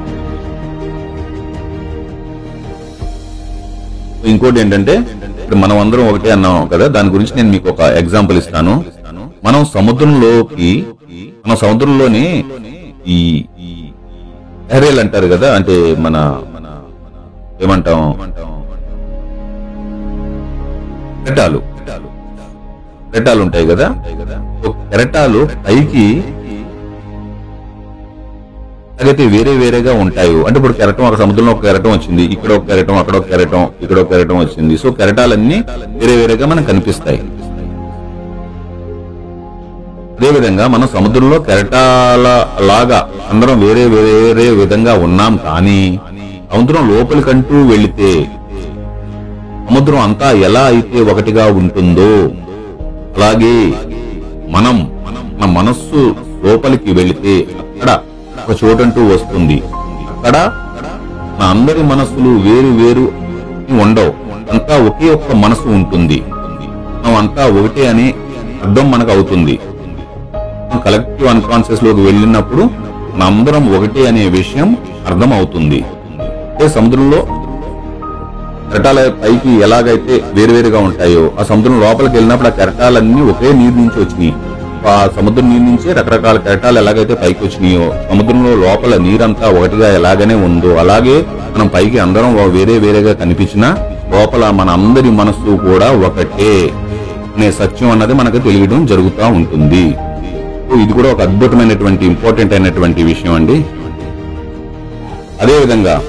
ఇంకోటి 4.31 4.61
ఏంటంటే 4.61 4.95
ఇప్పుడు 5.43 5.57
మనం 5.57 5.79
అందరం 5.79 6.09
ఒకటే 6.09 6.31
అన్నాం 6.31 6.67
కదా 6.67 6.87
దాని 6.87 7.11
గురించి 7.11 7.37
నేను 7.37 7.51
మీకు 7.51 7.69
ఒక 7.69 7.81
ఎగ్జాంపుల్ 7.81 8.39
ఇస్తాను. 8.39 8.85
మనం 9.45 9.65
సముద్రంలోకి 9.65 10.87
మన 11.47 11.55
సముద్రంలోనే 11.55 12.45
ఈ 13.09 13.21
ఎరేల్ 14.73 15.01
అంటారు 15.01 15.27
కదా 15.35 15.49
అంటే 15.55 15.75
మన 16.05 16.17
మన 16.55 16.67
ఏమంటాం? 17.65 18.01
కెరటాలు. 21.25 21.59
కెరటాలు 23.13 23.41
ఉంటాయి 23.43 23.67
కదా? 23.67 23.87
కెరటాలు 24.91 25.41
పైకి 25.67 26.05
అలాగైతే 28.95 29.27
వేరే 29.27 29.53
వేరేగా 29.57 29.93
ఉంటాయి. 30.03 30.35
అంటే 30.47 30.57
ఇప్పుడు 30.59 30.73
కెరటం 30.73 31.05
ఒక 31.05 31.17
సముద్రంలో 31.17 31.53
ఒక 31.53 31.63
కెరటం 31.63 31.91
వచ్చింది 31.91 32.25
ఇక్కడ 32.35 32.51
ఒక 32.53 32.67
కెరటం 32.67 32.97
అక్కడ 32.97 33.15
ఒక 33.17 33.27
కెరటం 33.29 33.63
ఇక్కడ 33.83 33.99
ఒక 33.99 34.09
కెరటం 34.11 34.37
వచ్చింది. 34.39 34.75
సో 34.77 34.91
కెరటాలన్నీ 34.93 35.59
వేరే 36.01 36.17
వేరేగా 36.17 36.47
మనకు 36.47 36.67
కనిపిస్తాయి. 36.67 37.21
అదేవిధంగా 40.23 40.65
మనం 40.73 40.89
సముద్రంలో 40.89 41.37
కెరటాల 41.47 42.27
లాగా 42.69 42.99
అందరం 43.31 43.57
వేరే 43.63 43.85
వేరే 43.95 44.45
విధంగా 44.59 44.93
ఉన్నాం 45.07 45.33
కానీ 45.47 45.79
సముద్రం 46.53 46.83
లోపలికంటూ 46.91 47.57
వెళితే 47.71 48.11
సముద్రం 49.69 49.99
అంతా 50.01 50.29
ఎలా 50.49 50.63
అయితే 50.65 51.01
ఒకటిగా 51.13 51.47
ఉంటుందో 51.61 52.09
అలాగే 53.17 53.57
మనం 54.49 54.77
మన 55.41 55.51
మనస్సు 55.59 56.03
లోపలికి 56.45 56.93
వెళితే 56.93 57.35
అక్కడ 57.63 57.91
ఒక 58.45 58.57
చోటంటూ 58.63 59.03
వస్తుంది. 59.15 59.59
అక్కడ 60.15 60.37
మన 61.39 61.45
అందరి 61.57 61.83
మనస్సులు 61.93 62.33
వేరు 62.47 62.73
వేరు 62.83 63.07
ఉండవు. 63.81 64.15
అంతా 64.53 64.77
ఒకే 64.89 65.11
ఒక్క 65.11 65.33
మనసు 65.45 65.69
ఉంటుంది. 65.81 66.21
మనం 67.03 67.17
అంతా 67.17 67.45
ఒకటే 67.59 67.85
అని 67.89 68.09
అర్థం 68.65 68.91
మనకు 68.91 69.11
అవుతుంది. 69.11 69.61
కలెక్టివ్ 70.81 71.29
అన్కాన్షియస్లోకి 71.29 72.01
వెళ్ళినప్పుడు 72.01 72.65
మనందరం 73.15 73.65
ఒకటే 73.77 74.07
అనే 74.07 74.25
విషయం 74.31 74.69
అర్థం 75.07 75.33
అవుతుంది 75.33 75.81
అంటే 76.53 76.67
సముద్రంలో 76.69 77.21
కెరటాల 78.71 79.01
పైకి 79.23 79.51
ఎలాగైతే 79.63 80.15
వేరువేరుగా 80.35 80.79
ఉంటాయో 80.79 81.31
ఆ 81.39 81.43
సముద్రం 81.43 81.81
లోపలికి 81.81 82.15
వెళ్ళినప్పుడు 82.15 82.49
ఆ 82.49 82.51
కెరటాలన్నీ 82.51 83.21
ఒకే 83.23 83.53
నీరు 83.53 83.77
నుంచి 83.81 83.99
వచ్చినాయి. 84.01 84.33
ఆ 84.89 84.95
సముద్రం 85.17 85.47
నీరు 85.51 85.63
నుంచి 85.63 85.89
రకరకాల 85.93 86.37
కెరటాలు 86.37 86.79
ఎలాగైతే 86.79 87.15
పైకి 87.15 87.41
వచ్చినాయో 87.45 87.85
సముద్రంలో 88.11 88.55
లోపల 88.57 88.97
నీరంతా 88.97 89.47
ఒకటిగా 89.49 89.89
ఎలాగనే 89.89 90.35
ఉందో 90.49 90.71
అలాగే 90.77 91.17
మనం 91.55 91.69
పైకి 91.69 91.99
అందరం 91.99 92.33
వేరే 92.57 92.79
వేరేగా 92.79 93.13
కనిపించినా 93.15 93.69
లోపల 94.13 94.51
మన 94.51 94.71
అందరి 94.71 95.11
మనస్సు 95.11 95.51
కూడా 95.67 95.91
ఒకటే. 96.09 96.55
అనే 97.37 97.51
సత్యం 97.53 97.91
అన్నది 97.91 98.15
మనకు 98.15 98.39
తెలియడం 98.39 98.87
జరుగుతూ 98.87 99.27
ఉంటుంది. 99.37 99.85
ఇది 100.81 100.93
కూడా 100.93 101.13
ఒక 101.13 101.21
అద్భుతమైనటువంటి 101.21 102.05
ఇంపార్టెంట్ 102.07 102.53
అయినటువంటి 102.53 103.03
విషయం 103.03 103.35
అండి. 103.35 103.57
అదేవిధంగా 105.43 106.03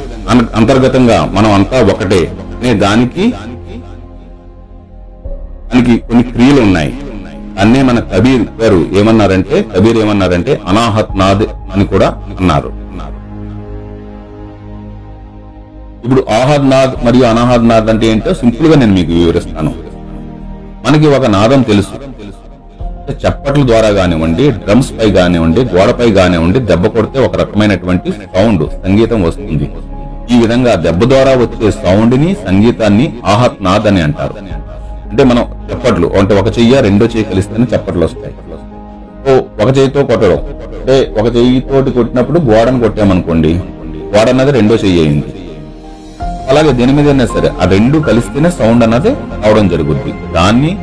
అంతర్గతంగా 0.55 1.17
మనం 1.25 1.51
అంతా 1.51 1.77
ఒకటే. 1.93 2.21
అనే 2.59 2.73
దానికి 2.73 3.33
దానికి 5.69 5.97
కొన్ని 5.97 6.23
క్రియలు 6.23 6.61
ఉన్నాయి. 6.61 6.93
అన్నే 7.59 7.81
మన 7.81 7.99
కబీర్ 7.99 8.61
గారు 8.61 8.85
ఏమన్నారంటే 8.93 9.65
కబీర్ 9.75 9.97
ఏమన్నారంటే 9.97 10.61
అనాహత్ 10.67 11.17
నాద్ 11.19 11.43
అని 11.73 11.85
కూడా 11.85 12.07
అన్నారు. 12.39 12.71
ఇప్పుడు 16.05 16.25
ఆహాద్ 16.41 16.69
నాద్ 16.69 17.05
మరియు 17.05 17.23
అనాహద్ 17.23 17.67
నాద్ 17.67 17.89
అంటే 17.89 18.05
ఏంటో 18.07 18.33
సింపుల్గా 18.33 18.75
నేను 18.75 18.93
మీకు 18.93 19.11
వివరిస్తాను. 19.11 19.73
మనకి 20.87 21.07
ఒక 21.07 21.25
నాదం 21.25 21.61
తెలుసు. 21.61 21.95
చప్పట్ల 23.11 23.67
ద్వారా 23.67 23.89
కానివ్వండి 23.89 24.51
డ్రమ్స్ 24.51 24.91
పై 24.91 25.11
కానివ్వండి 25.11 25.61
గోడపై 25.61 26.11
కానివ్వండి 26.11 26.59
దెబ్బ 26.59 26.87
కొడితే 26.87 27.19
ఒక 27.19 27.35
రకమైనటువంటి 27.35 28.11
సౌండ్ 28.11 28.69
సంగీతం 28.85 29.23
వస్తుంది. 29.23 29.69
ఈ 30.31 30.39
విధంగా 30.41 30.75
దెబ్బ 30.75 31.03
ద్వారా 31.03 31.31
వచ్చే 31.31 31.71
సౌండ్ని 31.71 32.35
సంగీతాన్ని 32.47 33.13
ఆహత్ 33.25 33.63
నాద్ 33.63 33.87
అని 33.87 34.01
అంటారు. 34.01 34.35
అంటే 35.09 35.23
మనం 35.23 35.45
చప్పట్లు 35.73 36.07
అంటే 36.07 36.39
ఒక 36.39 36.59
చెయ్య 36.59 36.81
రెండో 36.81 37.05
చెయ్యి 37.05 37.23
కలిస్తేనే 37.23 37.77
చప్పట్లు 37.77 38.05
వస్తాయి. 38.05 38.33
ఓ 39.27 39.41
ఒక 39.63 39.77
చెయ్యితో 39.77 40.03
కొట్టడం. 40.03 40.39
అంటే 40.79 41.13
ఒక 41.19 41.35
చెయ్యితోటి 41.35 41.91
కొట్టినప్పుడు 41.91 42.39
గోడను 42.39 42.79
కొట్టామనుకోండి 42.79 43.53
గోడ 43.95 44.29
అన్నది 44.29 44.51
రెండో 44.51 44.75
చెయ్యి 44.75 44.99
అయింది. 44.99 45.33
అలాగే 46.49 46.71
దేని 46.71 46.93
మీద 46.93 47.25
సరే 47.25 47.49
ఆ 47.61 47.65
రెండు 47.65 47.97
కలిస్తేనే 47.97 48.51
సౌండ్ 48.51 48.83
అన్నది 48.83 49.09
అవడం 49.45 49.67
జరుగుద్ది. 49.67 50.13
దాన్ని 50.33 50.77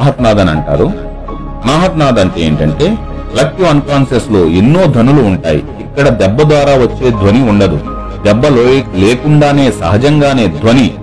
మహత్నాథ్ 0.00 0.38
అని 0.38 0.50
అంటారు. 0.50 1.05
మహత్నాథ్ 1.66 2.18
అంటే 2.18 2.40
ఏంటంటే 2.40 2.98
కలెక్టివ్ 3.32 3.68
అన్కాన్షియస్లో 3.68 4.40
ఎన్నో 4.44 4.84
ధ్వనులు 4.84 5.22
ఉంటాయి. 5.22 5.58
ఇక్కడ 5.58 6.08
దెబ్బ 6.08 6.42
ద్వారా 6.42 6.72
వచ్చే 6.72 7.10
ధ్వని 7.10 7.48
ఉండదు. 7.48 7.80
దెబ్బ 8.24 8.46
లేకుండానే 8.94 9.70
సహజంగానే 9.70 10.46
ధ్వని 10.46 10.94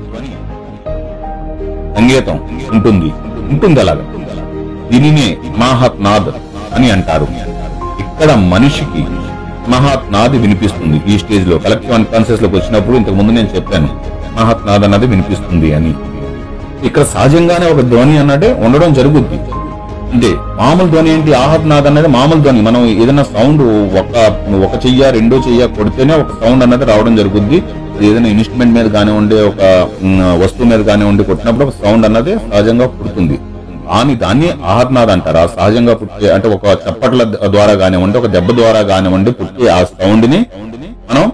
సంగీతం 1.97 2.39
ఉంటుంది. 2.73 3.11
ఉంటుంది 3.51 3.79
అలాగా. 3.79 4.05
దీనినే 4.91 5.37
మహాత్నాథ్ 5.57 6.29
అని 6.75 6.91
అంటారు. 6.91 7.27
ఇక్కడ 7.99 8.33
మనిషికి 8.33 9.05
మహాత్నాథ్ 9.69 10.31
వినిపిస్తుంది. 10.31 11.01
ఈ 11.07 11.17
స్టేజ్లో 11.17 11.57
కలెక్టివ్ 11.57 11.93
అన్కాన్షియస్లోకి 11.93 12.55
వచ్చినప్పుడు 12.55 12.95
ఇంతకు 12.97 13.13
ముందు 13.13 13.31
నేను 13.31 13.49
చెప్పాను. 13.55 13.89
మహాత్నాథ్ 14.35 14.83
అన్నది 14.83 15.07
వినిపిస్తుంది 15.07 15.73
అని. 15.73 15.93
ఇక్కడ 16.85 17.03
సహజంగానే 17.03 17.65
ఒక 17.65 17.79
ధ్వని 17.79 18.17
అన్నదే 18.17 18.53
ఉండడం 18.53 18.93
జరుగుద్ది. 18.93 19.39
అంటే 20.13 20.29
మామూలు 20.59 20.89
ధ్వని 20.93 21.09
ఏంటి? 21.13 21.31
ఆహత్నాథ్ 21.43 21.87
అనేది 21.91 22.09
మామూలు 22.15 22.41
ధ్వని. 22.45 22.61
మనం 22.67 22.81
ఏదైనా 23.03 23.23
సౌండ్ 23.35 23.63
ఒక 24.01 24.15
ఒక 24.67 24.73
చెయ్య 24.83 25.09
రెండో 25.15 25.37
చెయ్య 25.47 25.67
కొడితేనే 25.77 26.13
ఒక 26.23 26.33
సౌండ్ 26.41 26.63
అన్నది 26.65 26.85
రావడం 26.91 27.13
జరుగుద్ది. 27.19 27.59
ఏదైనా 28.07 28.29
ఇన్స్ట్రుమెంట్ 28.33 28.73
మీద 28.77 28.87
కానివ్వండి 28.95 29.35
ఒక 29.49 29.61
వస్తువు 30.43 30.67
మీద 30.71 30.81
కానివ్వండి 30.89 31.23
కొట్టినప్పుడు 31.29 31.65
ఒక 31.67 31.73
సౌండ్ 31.83 32.05
అన్నది 32.09 32.33
సహజంగా 32.51 32.87
పుడుతుంది. 32.97 33.37
కానీ 33.89 34.13
దాన్ని 34.23 34.49
ఆహర్నాథ్ 34.73 35.11
అంటారు. 35.15 35.39
ఆ 35.43 35.47
సహజంగా 35.55 35.93
పుట్టే 36.01 36.27
అంటే 36.35 36.47
ఒక 36.55 36.65
చప్పట్ల 36.85 37.23
ద్వారా 37.55 37.73
కానివ్వండి 37.81 38.17
ఒక 38.21 38.29
దెబ్బ 38.35 38.51
ద్వారా 38.59 38.81
కానివ్వండి 38.91 39.33
పుట్టే 39.39 39.65
ఆ 39.77 39.79
సౌండ్ని 39.95 40.39
మనం 41.09 41.25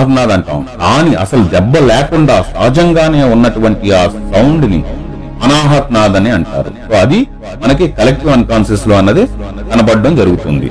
ఆహ్నాద్ 0.00 0.32
అంటాం. 0.36 0.62
కానీ 0.84 1.12
అసలు 1.24 1.42
దెబ్బ 1.56 1.76
లేకుండా 1.90 2.36
సహజంగానే 2.52 3.22
ఉన్నటువంటి 3.34 3.88
ఆ 4.00 4.04
సౌండ్ని 4.32 4.80
అనాహత్నాద్ 5.44 6.16
అని 6.18 6.30
అంటారు. 6.36 6.70
సో 6.88 6.94
అది 7.04 7.20
మనకి 7.62 7.86
కలెక్టివ్ 7.98 8.32
అన్కాన్షియస్లో 8.36 8.94
అన్నది 9.00 9.24
కనబడడం 9.70 10.12
జరుగుతుంది. 10.20 10.68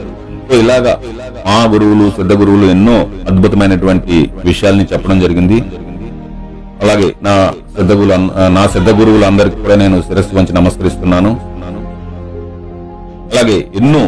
సో 0.47 0.53
ఇలాగా 0.63 0.93
మా 1.47 1.57
గురువులు 1.73 2.05
సిద్ధ 2.17 2.33
గురువులు 2.41 2.67
ఎన్నో 2.75 2.97
అద్భుతమైనటువంటి 3.31 4.17
విషయాల్ని 4.49 4.85
చెప్పడం 4.91 5.19
జరిగింది. 5.25 5.57
అలాగే 6.83 7.07
నా 7.27 7.35
సిద్ధ 7.77 7.91
గురువులు 7.99 8.15
నా 8.57 8.63
సిద్ధ 8.75 8.89
గురువులందరికీ 8.99 9.57
కూడా 9.63 9.75
నేను 9.83 9.97
శిరస్సు 10.07 10.35
వంచి 10.37 10.53
నమస్కరిస్తున్నాను. 10.59 11.31
అలాగే 13.31 13.57
ఎన్నో 13.79 14.03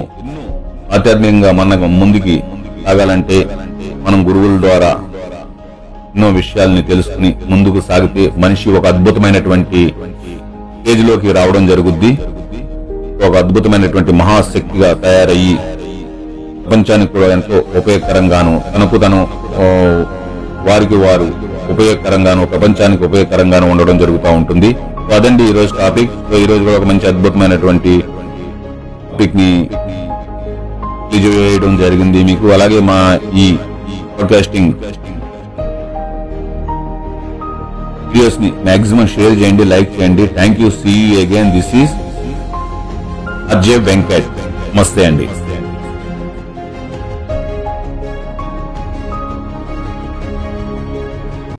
ఆధ్యాత్మికంగా 0.96 1.52
మన 1.60 1.76
ముందుకి 2.02 2.36
సాగాలంటే 2.86 3.38
మనం 4.06 4.20
గురువుల 4.28 4.56
ద్వారా 4.65 4.91
ఎన్నో 6.15 6.28
విషయాల్ని 6.41 6.84
తెలుసుకుని 6.91 7.30
ముందుకు 7.50 7.80
సాగితే 7.88 8.24
మనిషి 8.43 8.67
ఒక 8.78 8.86
అద్భుతమైనటువంటి 8.93 9.82
స్టేజ్లోకి 10.88 11.30
రావడం 11.36 11.63
జరుగుద్ది. 11.69 12.10
ఒక 13.26 13.32
అద్భుతమైనటువంటి 13.39 14.12
మహాశక్తిగా 14.19 14.89
తయారయ్యి 15.06 15.56
ప్రపంచానికి 16.62 17.10
కూడా 17.15 17.28
ఎంతో 17.36 17.58
ఉపయోగకరంగాను 17.80 18.54
తనకు 18.73 18.97
తను 19.04 19.19
వారికి 20.67 20.97
వారు 21.04 21.28
ఉపయోగకరంగాను 21.73 22.45
ప్రపంచానికి 22.54 23.04
ఉపయోగకరంగాను 23.10 23.67
ఉండడం 23.71 23.97
జరుగుతూ 24.04 24.32
ఉంటుంది. 24.39 24.69
అదండి 25.17 25.43
ఈ 25.50 25.54
రోజు 25.58 25.73
టాపిక్. 25.82 26.13
సో 26.30 26.38
ఈ 26.43 26.45
రోజు 26.52 26.63
కూడా 26.67 26.78
ఒక 26.80 26.88
మంచి 26.91 27.08
అద్భుతమైనటువంటి 27.12 27.95
టాపిక్ని 29.10 29.52
తెలియజేయడం 31.12 31.76
జరిగింది 31.84 32.21
మీకు. 32.32 32.47
అలాగే 32.58 32.80
మా 32.91 33.00
ఈ 33.43 33.47
పాడ్కాస్టింగ్ 34.15 34.73
వీడియోస్ని 38.12 38.50
మాక్సిమం 38.67 39.08
షేర్ 39.15 39.36
చేయండి 39.39 39.65
లైక్ 39.74 39.89
చేయండి. 39.98 40.26
Thank 40.38 40.60
you 40.63 40.70
see 40.82 40.96
again 41.24 41.52
this 41.58 41.74
is 41.82 41.93
Ajay 43.56 43.82
Venkat 43.89 44.32
నమస్తే 44.76 45.04
అండి. 45.10 45.28